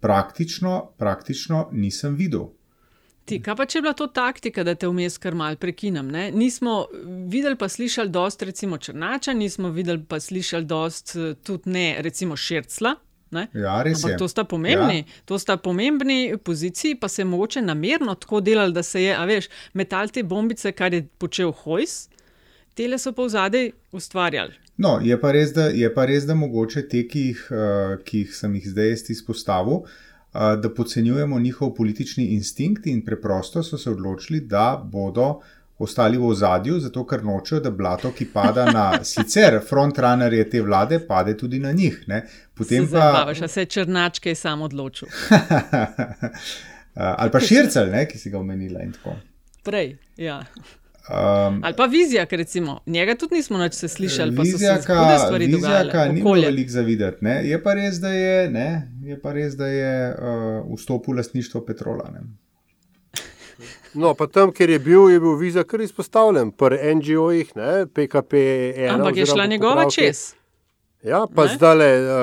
[0.00, 2.48] praktično, praktično nisem videl.
[3.28, 6.08] Ti, kaj pa če je bila to taktika, da te vmes kar mal prekinem?
[6.08, 6.30] Ne?
[6.32, 6.86] Nismo
[7.28, 12.36] videli pa slišali dost recimo Črnača, nismo videli pa slišali dost eh, tudi ne recimo
[12.36, 12.94] Šircla.
[13.30, 13.42] Ne?
[13.52, 14.18] Ja, res Ampak je.
[14.22, 15.24] to sta pomembni, Ja.
[15.28, 19.26] to sta pomembni poziciji, pa se je mogoče namerno tako delali, da se je, a
[19.28, 22.08] veš, metal te bombice, kar je počel Hojs,
[22.74, 24.56] tele so pa v zadej ustvarjali.
[24.80, 28.24] No, je pa res, da, je pa res, da mogoče te, ki jih, uh, ki
[28.24, 33.90] jih sem jih zdaj izpostavil, uh, da podcenjujemo njihov politični instinkt in preprosto so se
[33.90, 35.40] odločili, da bodo
[35.78, 40.98] ostali v ozadju, zato ker nočejo, da blato, ki pada na sicer frontrunnerje te vlade,
[41.06, 42.04] pade tudi na njih.
[42.06, 42.26] Ne.
[42.54, 42.98] Potem se pa.
[42.98, 45.08] zabavaš, se je Črnačke sam odločil.
[46.94, 49.14] Ali pa šircel, ne, ki si ga omenila in tako.
[49.64, 50.42] Prej, ja.
[51.08, 52.80] Um, Ali pa Vizjak, recimo.
[52.86, 56.12] Njega tudi nismo več se slišali, pa so se hude stvari dogajale.
[56.12, 57.24] ni bilo veliko za videti.
[57.24, 57.40] Ne?
[57.48, 58.92] Je pa res, da je, ne?
[59.02, 62.10] je, pa res, da je uh, vstopil v lastništvo Petrola.
[62.12, 62.26] Ne?
[63.94, 67.54] No, pa tam, kjer je bil, je bil viza kar izpostavljen, pri NGO-jih,
[67.94, 68.42] PKP.
[68.92, 70.37] Ampak je šla njegova čez.
[71.00, 71.54] Ja, pa Ne?
[71.54, 71.78] zdaj,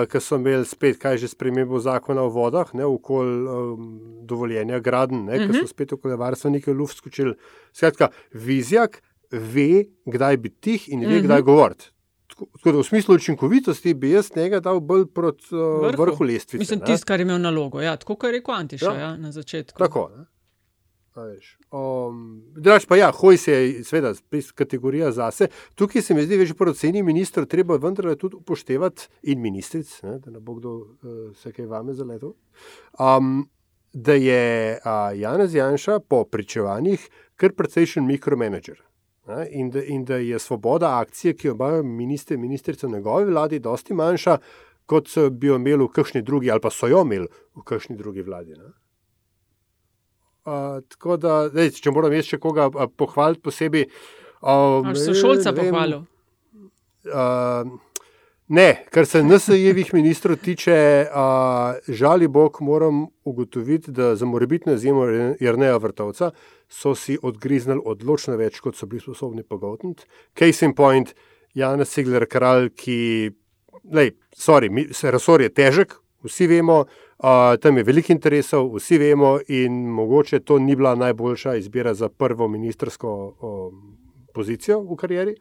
[0.06, 3.86] ki so imeli spet, kaj že spremembo zakona o vodah, ne, okol um,
[4.22, 5.54] dovoljenja graden, ne, ki Mhm.
[5.58, 7.36] so spet okoljevarstveniki v luft skočili.
[7.72, 9.00] Skratka, vizjak
[9.32, 11.26] ve, kdaj biti tih in ve, Mhm.
[11.26, 11.86] kdaj govoriti.
[12.28, 16.02] Tako tako da v smislu učinkovitosti bi jaz njega dal bolj proti uh, vrhu.
[16.02, 16.58] vrhu lestvice.
[16.58, 16.86] Mislim, ne.
[16.86, 17.80] tisti, kar je imel nalogo.
[17.80, 19.00] Ja, tako kot je rekel Antiša ja.
[19.00, 19.78] Ja, na začetku.
[19.80, 20.10] Tako.
[20.18, 20.26] Ne?
[21.72, 24.14] Um, Drugač pa ja, hoj se je, seveda,
[24.56, 25.48] kategorija zase.
[25.76, 29.92] Tukaj se mi zdi, da je pri oceni ministra treba vendarle tudi upoštevati in ministric,
[30.04, 30.88] ne, da ne bo kdo uh,
[31.36, 32.34] se kaj vame zaletel.
[33.00, 33.48] Um,
[33.94, 38.82] da je uh, Janez Janša po pričevanjih kar precejšen mikromanager.
[39.50, 43.26] In, da, in da je svoboda akcije, ki jo imajo ministri in ministrice v njegovi
[43.32, 44.38] vladi, dosti manjša,
[44.86, 48.22] kot bi jo imeli v kakšni drugi, ali pa so jo imeli v kakšni drugi
[48.22, 48.54] vladi.
[48.54, 48.70] Ne.
[50.46, 53.88] Uh, tako da, dej, če moram jaz še koga uh, pohvaliti posebej.
[54.46, 56.04] Um, Ali so šolca pohvalil?
[57.10, 57.72] Uh,
[58.54, 60.76] ne, kar se NSA-jevih ministrov tiče,
[61.10, 65.08] uh, žali Bog, moram ugotoviti, da za morebitno izjemo
[65.42, 66.30] Jrneja Vrtovca
[66.70, 70.06] so si odgriznili odločno več, kot so bili sposobni pogotniti.
[70.38, 71.16] Case in point,
[71.58, 73.00] Janez Sigler, kralj, ki,
[73.98, 78.98] lej, sorry, mi, se resor je težek, vsi vemo, uh, tam je veliko interesov, vsi
[78.98, 83.12] vemo, in mogoče to ni bila najboljša izbira za prvo ministersko
[83.42, 83.98] um,
[84.34, 85.36] pozicijo v karieri.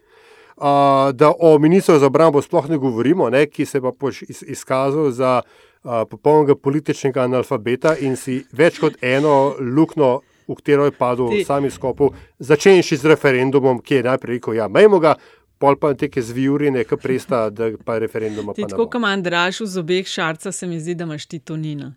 [0.56, 0.64] Uh,
[1.12, 5.10] da o ministru za obrambo sploh ne govorimo, ne, ki se pa poš iz, izkazal
[5.10, 11.30] za uh, popolnega političnega analfabeta in si več kot eno luknjo, v katero je padel
[11.32, 15.16] Ti- sami skopov, začenši z referendumom, ki je najprej rekel: Ja, majmo ga,
[15.64, 19.66] pol pa teke zvijurine, ki presta, da pa referenduma Ti pa tako, kot mandraš v
[19.70, 21.94] zobeh šarca, se mi zdi, da imaš ti tonina.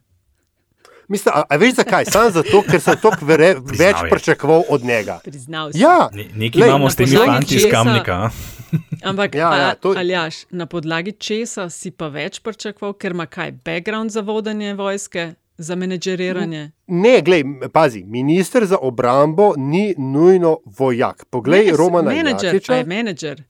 [1.07, 2.05] Mislim, a, a veš zakaj?
[2.05, 5.19] Samo zato, ker sem toliko vere, več pričakoval od njega.
[5.23, 5.79] Priznal si.
[5.79, 8.13] Ja, Ne- Nekaj Lej, imamo s temi fanti iz Kamnika.
[8.13, 8.29] a?
[9.09, 13.51] Ampak, Ja, ja, to- Aljaš, na podlagi česa si pa več pričakoval, ker ima kaj,
[13.63, 16.71] background za vodenje vojske, za menedžeriranje?
[16.87, 21.25] Ne, glej, pazi, minister za obrambo ni nujno vojak.
[21.27, 22.75] Poglej, Ne, Romana Jakiča.
[22.75, 23.43] je menedžer.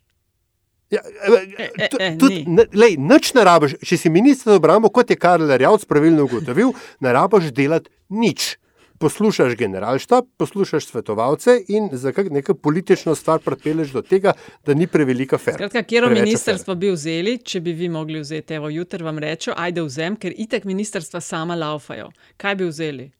[0.91, 5.09] Ja, E, e, e, Tudi, lej, nič ne rabiš, če si minister za obrambo, kot
[5.11, 6.71] je Karl Rjavc pravilno ugotovil,
[7.03, 8.55] ne rabiš delati nič.
[8.97, 14.33] Poslušaš generalštab, poslušaš svetovalce in za neko politično stvar pripelješ do tega,
[14.65, 15.53] da ni prevelika fer.
[15.53, 19.53] Skratka, kjer Preveč ministrstvo bi vzeli, če bi vi mogli vzeti, evo, jutri vam rečem,
[19.57, 22.09] ajde vzem, ker itek ministrstva sama laufajo.
[22.41, 23.11] Kaj bi vzeli?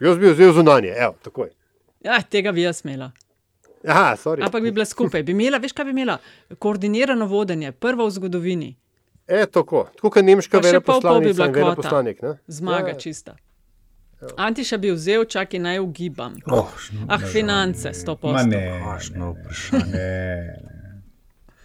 [0.00, 1.50] Jaz bi vzel zunanje, evo, takoj.
[2.00, 3.12] Ja, tega bi jaz imela.
[3.86, 4.42] Aha, sorry.
[4.42, 6.18] Ampak bi bila skupaj, bi imela, veš, kaj bi imela?
[6.58, 8.76] Koordinirano vodenje, prvo v zgodovini.
[9.26, 12.22] E, tako, tako kot nemška bi veleposlanica bila in veleposlanik.
[12.22, 12.38] ne?
[12.46, 12.98] Zmaga Ja, ja.
[12.98, 13.36] čista.
[14.36, 16.34] Antiša bi vzel, čakaj naj ugibam.
[16.46, 16.72] Oh,
[17.08, 18.46] ah, finance, sto Ma posto.
[18.46, 20.58] ne, ne, ne,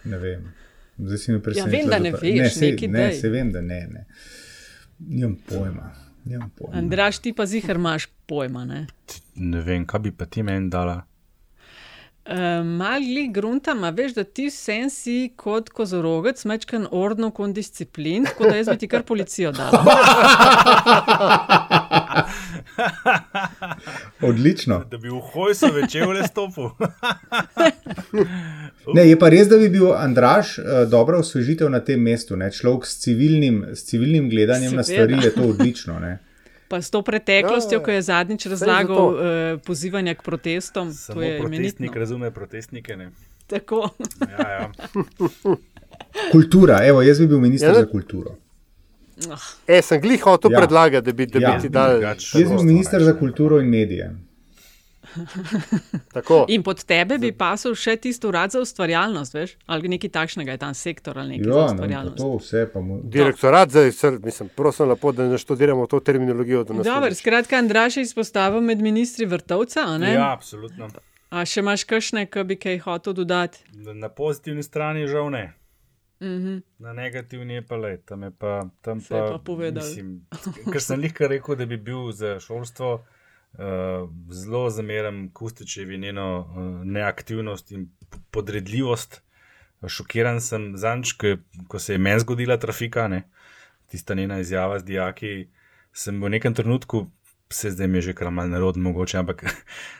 [0.04, 0.52] ne vem.
[0.98, 1.78] Zdaj si mi presenetila.
[1.80, 3.86] vem, da ne veš, ne, se, nekaj ne, se vem, da ne.
[3.90, 4.06] ne.
[4.98, 5.90] Nimam pojma.
[6.24, 6.78] Nimam pojma.
[6.78, 8.64] Andraš, ti pa zihar imaš pojma.
[8.64, 8.86] Ne?
[9.34, 11.02] Ne vem, kaj bi pa ti meni dala.
[12.24, 18.24] Uh, Mali grunta, a veš, da ti vsem si kot kozorogec, mečkan ordno kon disciplin,
[18.24, 19.72] tako da jaz bi ti kar policijo dal.
[24.22, 24.84] Odlično.
[24.90, 26.70] Da bi v hojsu večer le stopil.
[28.94, 32.36] Ne, je pa res, da bi bil Andraš uh, dobra osvežitev na tem mestu.
[32.36, 32.50] Ne?
[32.52, 35.04] Človek s civilnim, s civilnim gledanjem na Seveda.
[35.04, 35.98] stvari je to odlično.
[36.00, 36.18] Ne?
[36.74, 39.08] Pa s to preteklostjo, Ja, ko je zadnjič razlagal zato.
[39.08, 42.00] uh, pozivanje k protestom, Samo to je protestnik imenitno.
[42.00, 42.96] razume protestnike.
[42.96, 43.10] Ne?
[43.46, 43.88] Tako.
[44.20, 44.72] Ja, ja.
[46.32, 48.34] Kultura, evo, jaz bi bil minister Ja, za kulturo.
[49.66, 50.58] E, sem glih hotel Ja.
[50.58, 51.52] predlagati, da bi, da Ja.
[51.52, 52.02] bi ti dal.
[52.02, 54.10] Jaz bil minister za kulturo in medije.
[56.14, 56.44] Tako.
[56.48, 59.56] In pod tebe bi pasel še tisti urad za ustvarjalnost, veš?
[59.66, 62.18] Ali nekaj takšnega je tam sektor ali nekaj za Ja, pa ustvarjalnost.
[62.18, 63.00] to vse pa mu.
[63.04, 66.64] Direktorat za, sr- mislim, prosim lepo, da ne študiramo to terminologijo.
[66.64, 70.12] da nas bi- skratka, Andraš je izpostavil med ministri vrtovca, a ne?
[70.12, 70.88] ja, absolutno.
[71.30, 73.58] A še imaš kakšne, ki bi kaj hotel dodati?
[73.74, 75.54] Na pozitivni strani žal ne.
[76.20, 76.62] Mhm.
[76.78, 78.62] Na negativni je pa le, tam je pa.
[78.80, 79.82] Tam Se pa povedal.
[79.82, 80.22] Mislim,
[80.66, 83.02] ker sem lihka rekel, da bi bil za šolstvo
[83.58, 87.88] uh, zelo zameren Kustičevi njeno uh, neaktivnost in
[88.30, 89.22] podredljivost.
[89.88, 91.36] Šokiran sem zanč, ko,
[91.68, 93.28] ko se je meni zgodila trafika, ne?
[93.86, 95.48] tista njena izjava z dijaki.
[95.92, 97.10] Sem v nekem trenutku,
[97.52, 99.44] se zdaj mi je že kar mal narod mogoče, ampak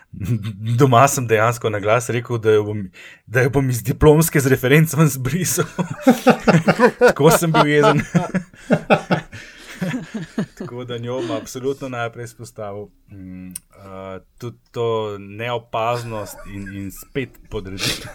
[0.78, 2.84] doma sem dejansko na glas rekel, da jo bom,
[3.26, 5.68] da jo bom iz diplomske z referencem zbrisal.
[7.08, 8.02] Tako sem bil jezen.
[10.58, 12.86] Tako da njo bom absolutno najprej izpostavil.
[13.10, 13.54] Mm, uh,
[14.38, 18.10] tudi to neopaznost in, in spet podreditev.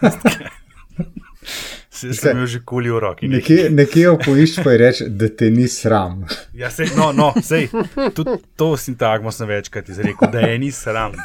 [1.90, 3.28] Se sem imel že kuli v roki.
[3.28, 6.26] Nekje, nekje jo poišč pa je reči, da te ni sram.
[6.54, 7.70] Ja, sej, no, no, sej,
[8.16, 11.16] tudi to sintagmo sem večkrat izrekel, da je ni sram.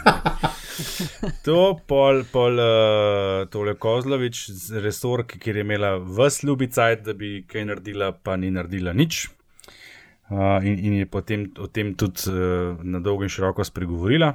[1.45, 4.49] To pol, pol uh, tole Kozlovič,
[4.82, 9.28] resor, ki kjer je imela vas ljubicaj, da bi kaj naredila, pa ni naredila nič.
[10.30, 14.30] Uh, in, in je potem o tem tudi uh, na dolgo in široko spregovorila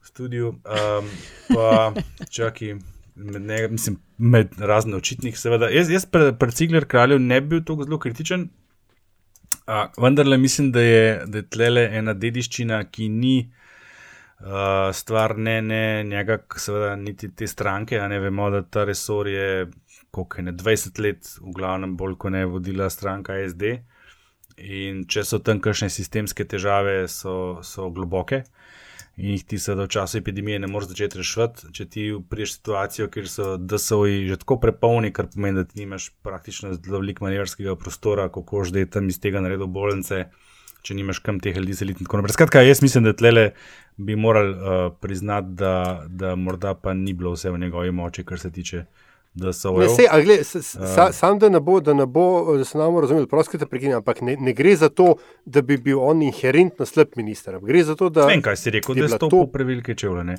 [0.00, 0.54] v studiu.
[0.64, 1.10] Um,
[1.52, 1.92] pa
[2.32, 2.78] čakaj,
[3.14, 5.68] med, ne, mislim, med razne očitnih, seveda.
[5.68, 8.48] Jaz, jaz pred pre Cigler kraljev ne bi bil tako zelo kritičen,
[9.68, 13.36] uh, vendarle mislim, da je, da je tlele ena dediščina, ki ni.
[14.44, 18.00] Uh, stvar ne, ne njega, seveda, niti te stranke.
[18.00, 19.68] a Ne vemo, da ta resor je,
[20.10, 23.78] koliko je ne 20 let, v glavnem, bolj kot ne vodila stranka SD.
[24.56, 28.44] In če so tam kakšne sistemske težave, so, so globoke
[29.16, 31.68] in jih ti seveda v času epidemije ne moreš začeti reševati.
[31.74, 36.10] Če ti priješ situacijo, kjer so DSO-ji že tako prepolni, kar pomeni, da ti nimaš
[36.26, 40.24] praktično zelo veliko manevrskega prostora, kako že je tam iz tega naredil bolnice,
[40.82, 42.34] če nimaš kam teh ljudi seliti in tako naprej.
[42.34, 43.52] Skratka, jaz mislim, da tlele
[43.96, 48.42] bi morali uh, priznati, da, da morda pa ni bilo vse v njegovi moči, kar
[48.42, 48.84] se tiče
[49.34, 49.82] DSO-jev.
[49.82, 52.56] Ne, sej, a gled, s, s, Uh, sa, sam da ne bo, da ne bo,
[52.56, 55.14] da se nam razumeli, prosti te prekinjam, ampak ne, ne gre za to,
[55.44, 57.58] da bi bil on inherentno slab minister.
[57.62, 60.36] Gre za to, da Vem, kaj si rekel, da je to prevelike čevlje.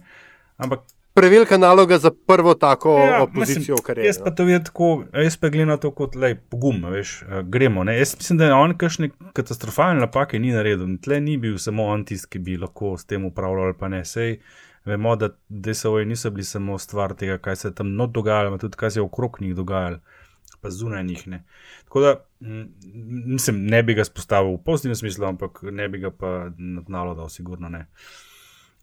[0.57, 4.07] Ampak prevelika naloga za prvo tako Ja, opozicijo mislim, v karieri.
[4.07, 7.83] Jaz pa to vidim tako, jaz pa gledam to kot lej, pogum, veš, eh, gremo.
[7.83, 7.97] Ne?
[7.97, 10.97] Jaz mislim, da je on kakšne katastrofalne napake ni naredil.
[11.03, 14.05] Tle ni bil samo on tisti, ki bi lahko s tem upravljal ali pa ne.
[14.05, 14.39] Sej
[14.85, 18.61] vemo, da DSO-ji niso bili samo stvar tega, kaj se je tam not dogajalo, ampak
[18.61, 19.99] tudi kaj se je okrog njih dogajalo,
[20.61, 21.27] pa zunaj njih.
[21.27, 21.43] Ne.
[21.83, 22.25] Tako da,
[23.25, 27.29] mislim, ne bi ga spostavil v pozitivnem smislu, ampak ne bi ga pa nadnalo dal,
[27.29, 27.85] sigurno ne.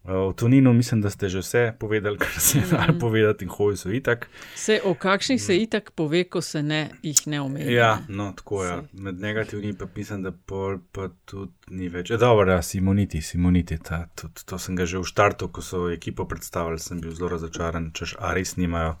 [0.03, 3.77] V Tuninu mislim, da ste že vse povedali, kar se je dalo povedati, in hoji
[3.77, 4.27] so itak.
[4.55, 7.71] Se, o kakšnih se itak pove, ko se ne, jih ne omenja.
[7.71, 8.71] Ja, no, tako je.
[8.71, 8.83] Ja.
[8.93, 12.11] Med negativnimi pa mislim, da pol pa tudi ni več.
[12.11, 15.87] E, dobro, ja, Simoniti, Simoniti, ta, tudi, to sem ga že v štartu, ko so
[15.89, 18.97] ekipo predstavili, sem bil zelo razočaran, češ, a res nimajo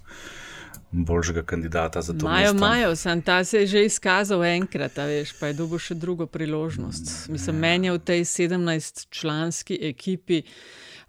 [0.91, 2.25] boljšega kandidata za to.
[2.25, 6.29] Majo, majo, sem ta se je že izkazal enkrat, veš, pa je dobil še drugo
[6.31, 7.27] priložnost.
[7.33, 10.43] Mislim, meni je v tej 17-članski ekipi.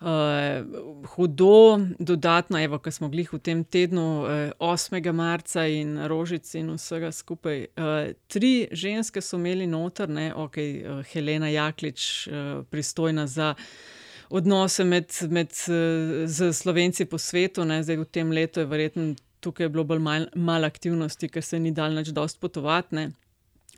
[0.05, 4.05] Uh, hudo, dodatno, evo, ko smo bili v tem tednu,
[4.61, 5.12] uh, 8.
[5.16, 7.66] marca in rožice in vsega skupaj.
[7.72, 13.55] Uh, tri ženske so imeli noter, ne, ok, uh, Helena Jaklič, uh, pristojna za
[14.28, 19.64] odnose med, med uh, slovenci po svetu, ne, zdaj v tem letu je verjetno tukaj
[19.64, 23.09] je bilo bolj malo mal aktivnosti, ker se ni dal več dost potovati.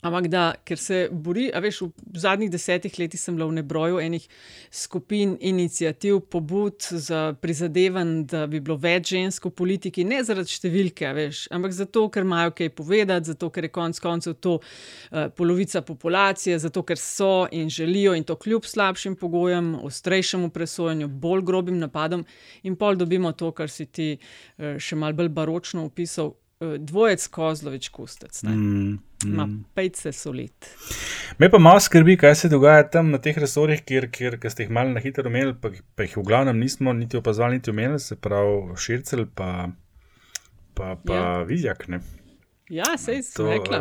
[0.04, 4.00] Ampak da, ker se bori, a veš, v zadnjih desetih letih sem bila v nebroju
[4.02, 4.26] enih
[4.70, 11.08] skupin, inicijativ, pobud za prizadevanj, da bi bilo več žensk v politiki, ne zaradi številke,
[11.16, 15.80] veš, ampak zato, ker imajo kaj povedati, zato, ker je konec koncev to uh, polovica
[15.86, 21.80] populacije, zato, ker so in želijo in to kljub slabšim pogojem, ostrejšemu presojanju, bolj grobim
[21.80, 22.26] napadom,
[22.68, 27.26] in pol dobimo to, kar si ti uh, še mal bolj baročno opisal, uh, dvojec
[27.32, 28.44] kozlovič kustec.
[28.44, 28.98] Mm.
[29.24, 29.64] Ma mm.
[29.74, 30.66] pejce solit.
[31.38, 34.66] Me pa malo skrbi, kaj se dogaja tam na teh resorjih, kjer, kjer, kjer ste
[34.66, 38.00] jih malo na hitro umeli, pa, pa jih v glavnem nismo niti opazovali, niti umeli,
[38.00, 39.70] se pravi šircel, pa,
[40.74, 41.32] pa, pa ja.
[41.48, 41.88] vizjak.
[41.88, 42.02] Ne?
[42.68, 43.80] Ja, se je zgodilo.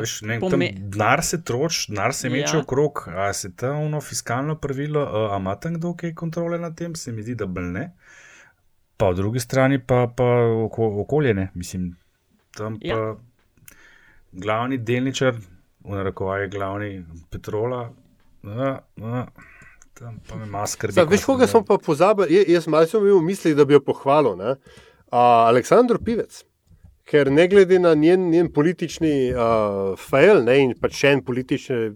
[0.96, 2.64] Denar se troši, denar se meče ja.
[2.64, 3.04] okrog.
[3.12, 7.12] A se ta uno fiskalno pravilo, a ima tam kdo kaj kontrole nad tem, se
[7.12, 7.90] mi zdi, da bl ne.
[8.98, 10.32] Pa v drugi strani pa, pa
[11.04, 11.50] okolje, ne.
[11.54, 11.96] mislim,
[12.56, 12.88] tam pa.
[12.88, 13.16] Ja
[14.36, 15.36] glavni delničar,
[15.86, 17.90] v narekovaji glavni Petrola.
[18.46, 19.28] Na, na,
[19.98, 20.92] tam pa me masker.
[21.10, 22.44] Veš, koga smo pa pozabili?
[22.52, 24.42] Jaz malo sem imel v mislih, da bi jo pohvalil.
[25.12, 26.44] Aleksandr Pivec.
[27.06, 31.12] Ker ne glede na njen, njen politični uh, fail, ne, in pa še,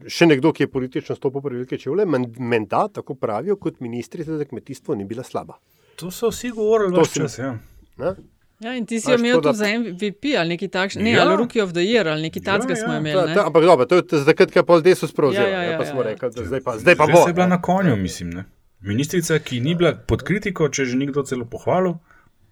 [0.06, 4.46] še nekdo, ki je politično stopil pri velike čevlje, menda, tako pravijo, kot ministrica za
[4.46, 5.58] kmetijstvo, ni bila slaba.
[5.98, 7.50] To so vsi govorili, to vse.
[7.98, 8.14] Ja,
[8.60, 11.24] in ti si imel tudi za MVP ali nekaj takšnega, ne, ja.
[11.24, 12.86] ali Rookie of the Year ali nekaj takšnega ja, ja.
[12.86, 13.28] smo imeli.
[13.28, 15.42] Ta, ta, ampak dobro, to je zdaj, kaj pol desu sprožil.
[15.42, 17.22] Ja, ja, ja, ja, pa smo ja, rekli, da zdaj pa, zdaj pa bo.
[17.24, 18.30] Zdaj je bila na konju, mislim.
[18.30, 18.44] Ne?
[18.82, 21.96] Ministrica, ki ni bila pod kritiko, če že nekdo celo pohvalil,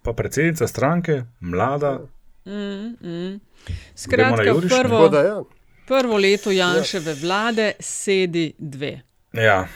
[0.02, 1.98] pa predsednica stranke, mlada.
[2.48, 3.40] Mm, mm.
[3.94, 5.36] Skratka, prvo, da, ja.
[5.88, 7.20] prvo leto Janševe ja.
[7.20, 9.00] vlade sedi dve.
[9.36, 9.66] Ja.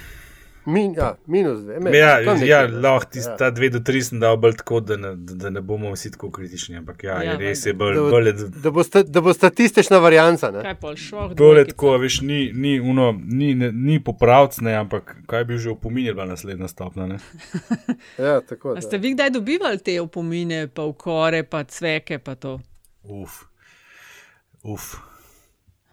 [0.64, 1.80] Min, ja, minus dve.
[1.80, 3.50] Me, ja, ja lahko ti ja.
[3.50, 6.76] dve do tri sem dal bolj tako, da ne, da ne bomo vsi tako kritični.
[6.76, 7.98] Ampak ja, ja res je bolj.
[7.98, 10.52] Da, bolj, da, da, bo sta, da bo statistična varianca.
[10.62, 11.28] Kaj pa šlo?
[11.38, 15.74] To je tako, veš, ni, ni, uno, ni, ne, ni popravcne, ampak kaj bi že
[15.74, 17.08] opominjal naslednja stopna.
[18.18, 18.76] ja, tako.
[18.80, 22.60] Ste vi kdaj dobivali te opomine, pa ukore, pa cveke, pa to?
[23.02, 23.42] Uf.
[24.62, 24.94] Uf.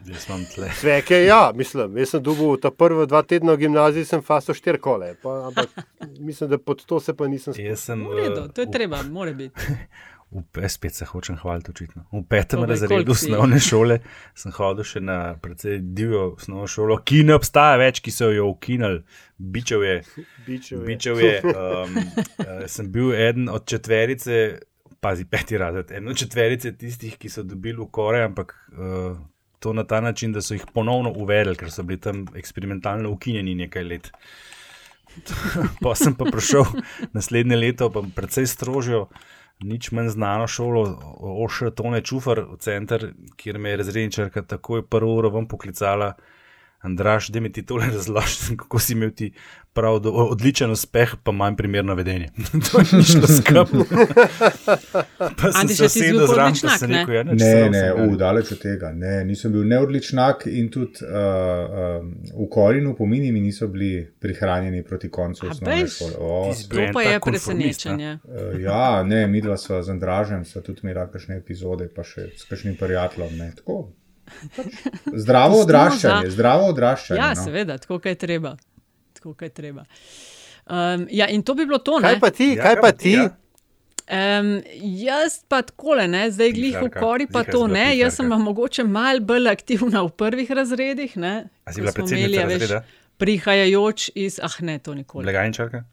[0.07, 0.69] Jaz imam tle.
[0.75, 4.79] Sveke, ja, mislim, jaz sem dobil ta prva dva tedna v gimnaziji, sem faso štiri
[4.79, 5.73] kole, pa, ampak
[6.19, 7.75] mislim, da pod to se pa nisem spomnil.
[7.75, 9.55] Sem, redu, to je treba, mora biti.
[10.29, 12.03] V, spet se hočem hvaliti, očitno.
[12.11, 13.95] V petem Torej, razredu osnovne šole
[14.37, 18.45] sem hodil še na precej divjo osnovno šolo, ki ne obstaja več, ki so jo
[18.51, 19.01] ukinili.
[19.41, 19.95] Bičev je.
[20.45, 20.85] Bičev je.
[20.85, 24.37] Bičev je um, uh, sem bil eden od četverice,
[25.01, 28.53] pazi, peti razred, eden od četverice tistih, ki so dobili ukore, ampak.
[28.77, 29.17] Uh,
[29.60, 33.55] to na ta način, da so jih ponovno uvedli, ker so bili tam eksperimentalno ukinjeni
[33.55, 34.12] nekaj let.
[35.84, 36.66] pa sem pa prišel
[37.14, 39.07] naslednje leto, pa precej strožjo,
[39.60, 40.84] nič manj znano šolo,
[41.43, 46.14] Ošer Tone Čufar, v center, kjer me je razredničarka takoj prvo uro vam poklicala.
[46.82, 49.34] Andraš, da mi ti to razloži, kako si imel ti
[49.73, 52.30] prav do, odličen uspeh, pa manj primerno vedenje.
[52.71, 53.86] to ni šlo skrbno.
[55.41, 58.91] pa sem se sedel zraven, pa sem rekel, ja, ne, ne, ne, daleč od tega.
[58.95, 64.84] Ne, nisem bil neodličnak in tudi uh, uh, v korinu pomini mi niso bili prihranjeni
[64.84, 66.11] proti koncu osnovne šole.
[66.69, 68.17] To pa je presenečenje.
[68.23, 72.47] Uh, ja, ne, midva sva z Andražem, sva tudi imela kakšne epizode, pa še s
[72.49, 73.39] kakšnim prijateljem.
[75.25, 77.19] Zdravo odraščanje, zdravo odraščanje.
[77.19, 77.43] Ja, no.
[77.43, 78.55] seveda, tako je treba.
[79.19, 79.86] Tako je treba.
[80.69, 81.99] Um, ja, in to bi bilo to.
[82.01, 82.53] Kaj pa ti?
[82.55, 83.13] Ja, kaj pa ti?
[83.17, 83.30] Ja.
[84.09, 87.91] Um, jaz pa tako ne, zdaj glih v kori, pa to ne.
[87.97, 91.17] Jaz sem mogoče malo bolj aktivna v prvih razredih.
[91.17, 92.84] A si bila predsednica razreda?
[93.19, 95.27] Prihajajoč iz, ah ne, to nikoli.
[95.30, 95.84] Legajničarka?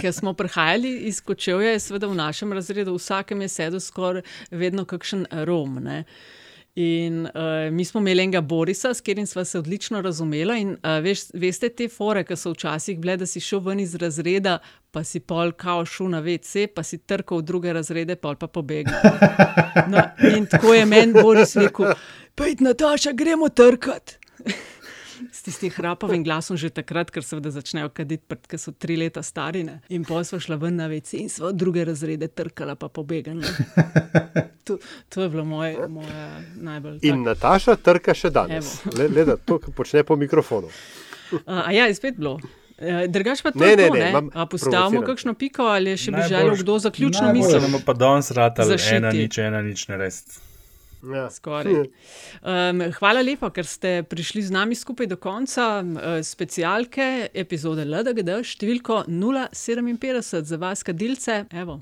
[0.00, 4.84] Ker smo prihajali iz Kočevja, je seveda v našem razredu, vsakem je sedel skoraj vedno
[4.84, 5.78] kakšen rom.
[5.84, 6.04] Ne?
[6.74, 10.60] In uh, mi smo imeli enega Borisa, s katerim smo se odlično razumeli.
[10.60, 13.94] In uh, veš, veste te fore, ki so včasih bile, da si šel ven iz
[13.94, 14.58] razreda,
[14.90, 18.50] pa si pol kao šel na WC, pa si trkal v druge razrede, pol pa
[18.50, 18.98] pobegnil.
[19.90, 20.02] No,
[20.34, 21.94] in tako je meni Boris rekel:
[22.34, 24.18] Pejt, Nataša, gremo trkati.
[25.44, 29.64] Tistim hrapavim glasom že takrat, ker se začnejo kaditi, ker so tri leta stari.
[29.64, 29.80] Ne?
[29.92, 33.44] In pa smo šli ven na vece in smo druge razrede trkala, pa pobegali.
[34.64, 34.78] To,
[35.12, 36.22] to je bilo moje, moje
[36.56, 36.94] najbolj.
[37.02, 37.24] In tak.
[37.26, 38.78] Nataša trka še danes.
[38.96, 40.70] Le, le da to počne po mikrofonu.
[41.44, 42.38] A, a ja, je spet bilo.
[43.08, 44.08] Drugač pa to ne, ne, ne.
[44.12, 44.46] ne?
[44.50, 47.60] Postavimo kakšno piko ali še bi želel kdo zaključno misel.
[47.60, 50.24] Zelo pa danes rata, ena nič, ena nič ne res.
[51.12, 51.28] Ja.
[52.40, 58.38] Um, hvala lepa, ker ste prišli z nami skupaj do konca uh, specialke epizode LDGD,
[58.54, 61.44] številko 057 za vas, kadilce.
[61.52, 61.80] Evo.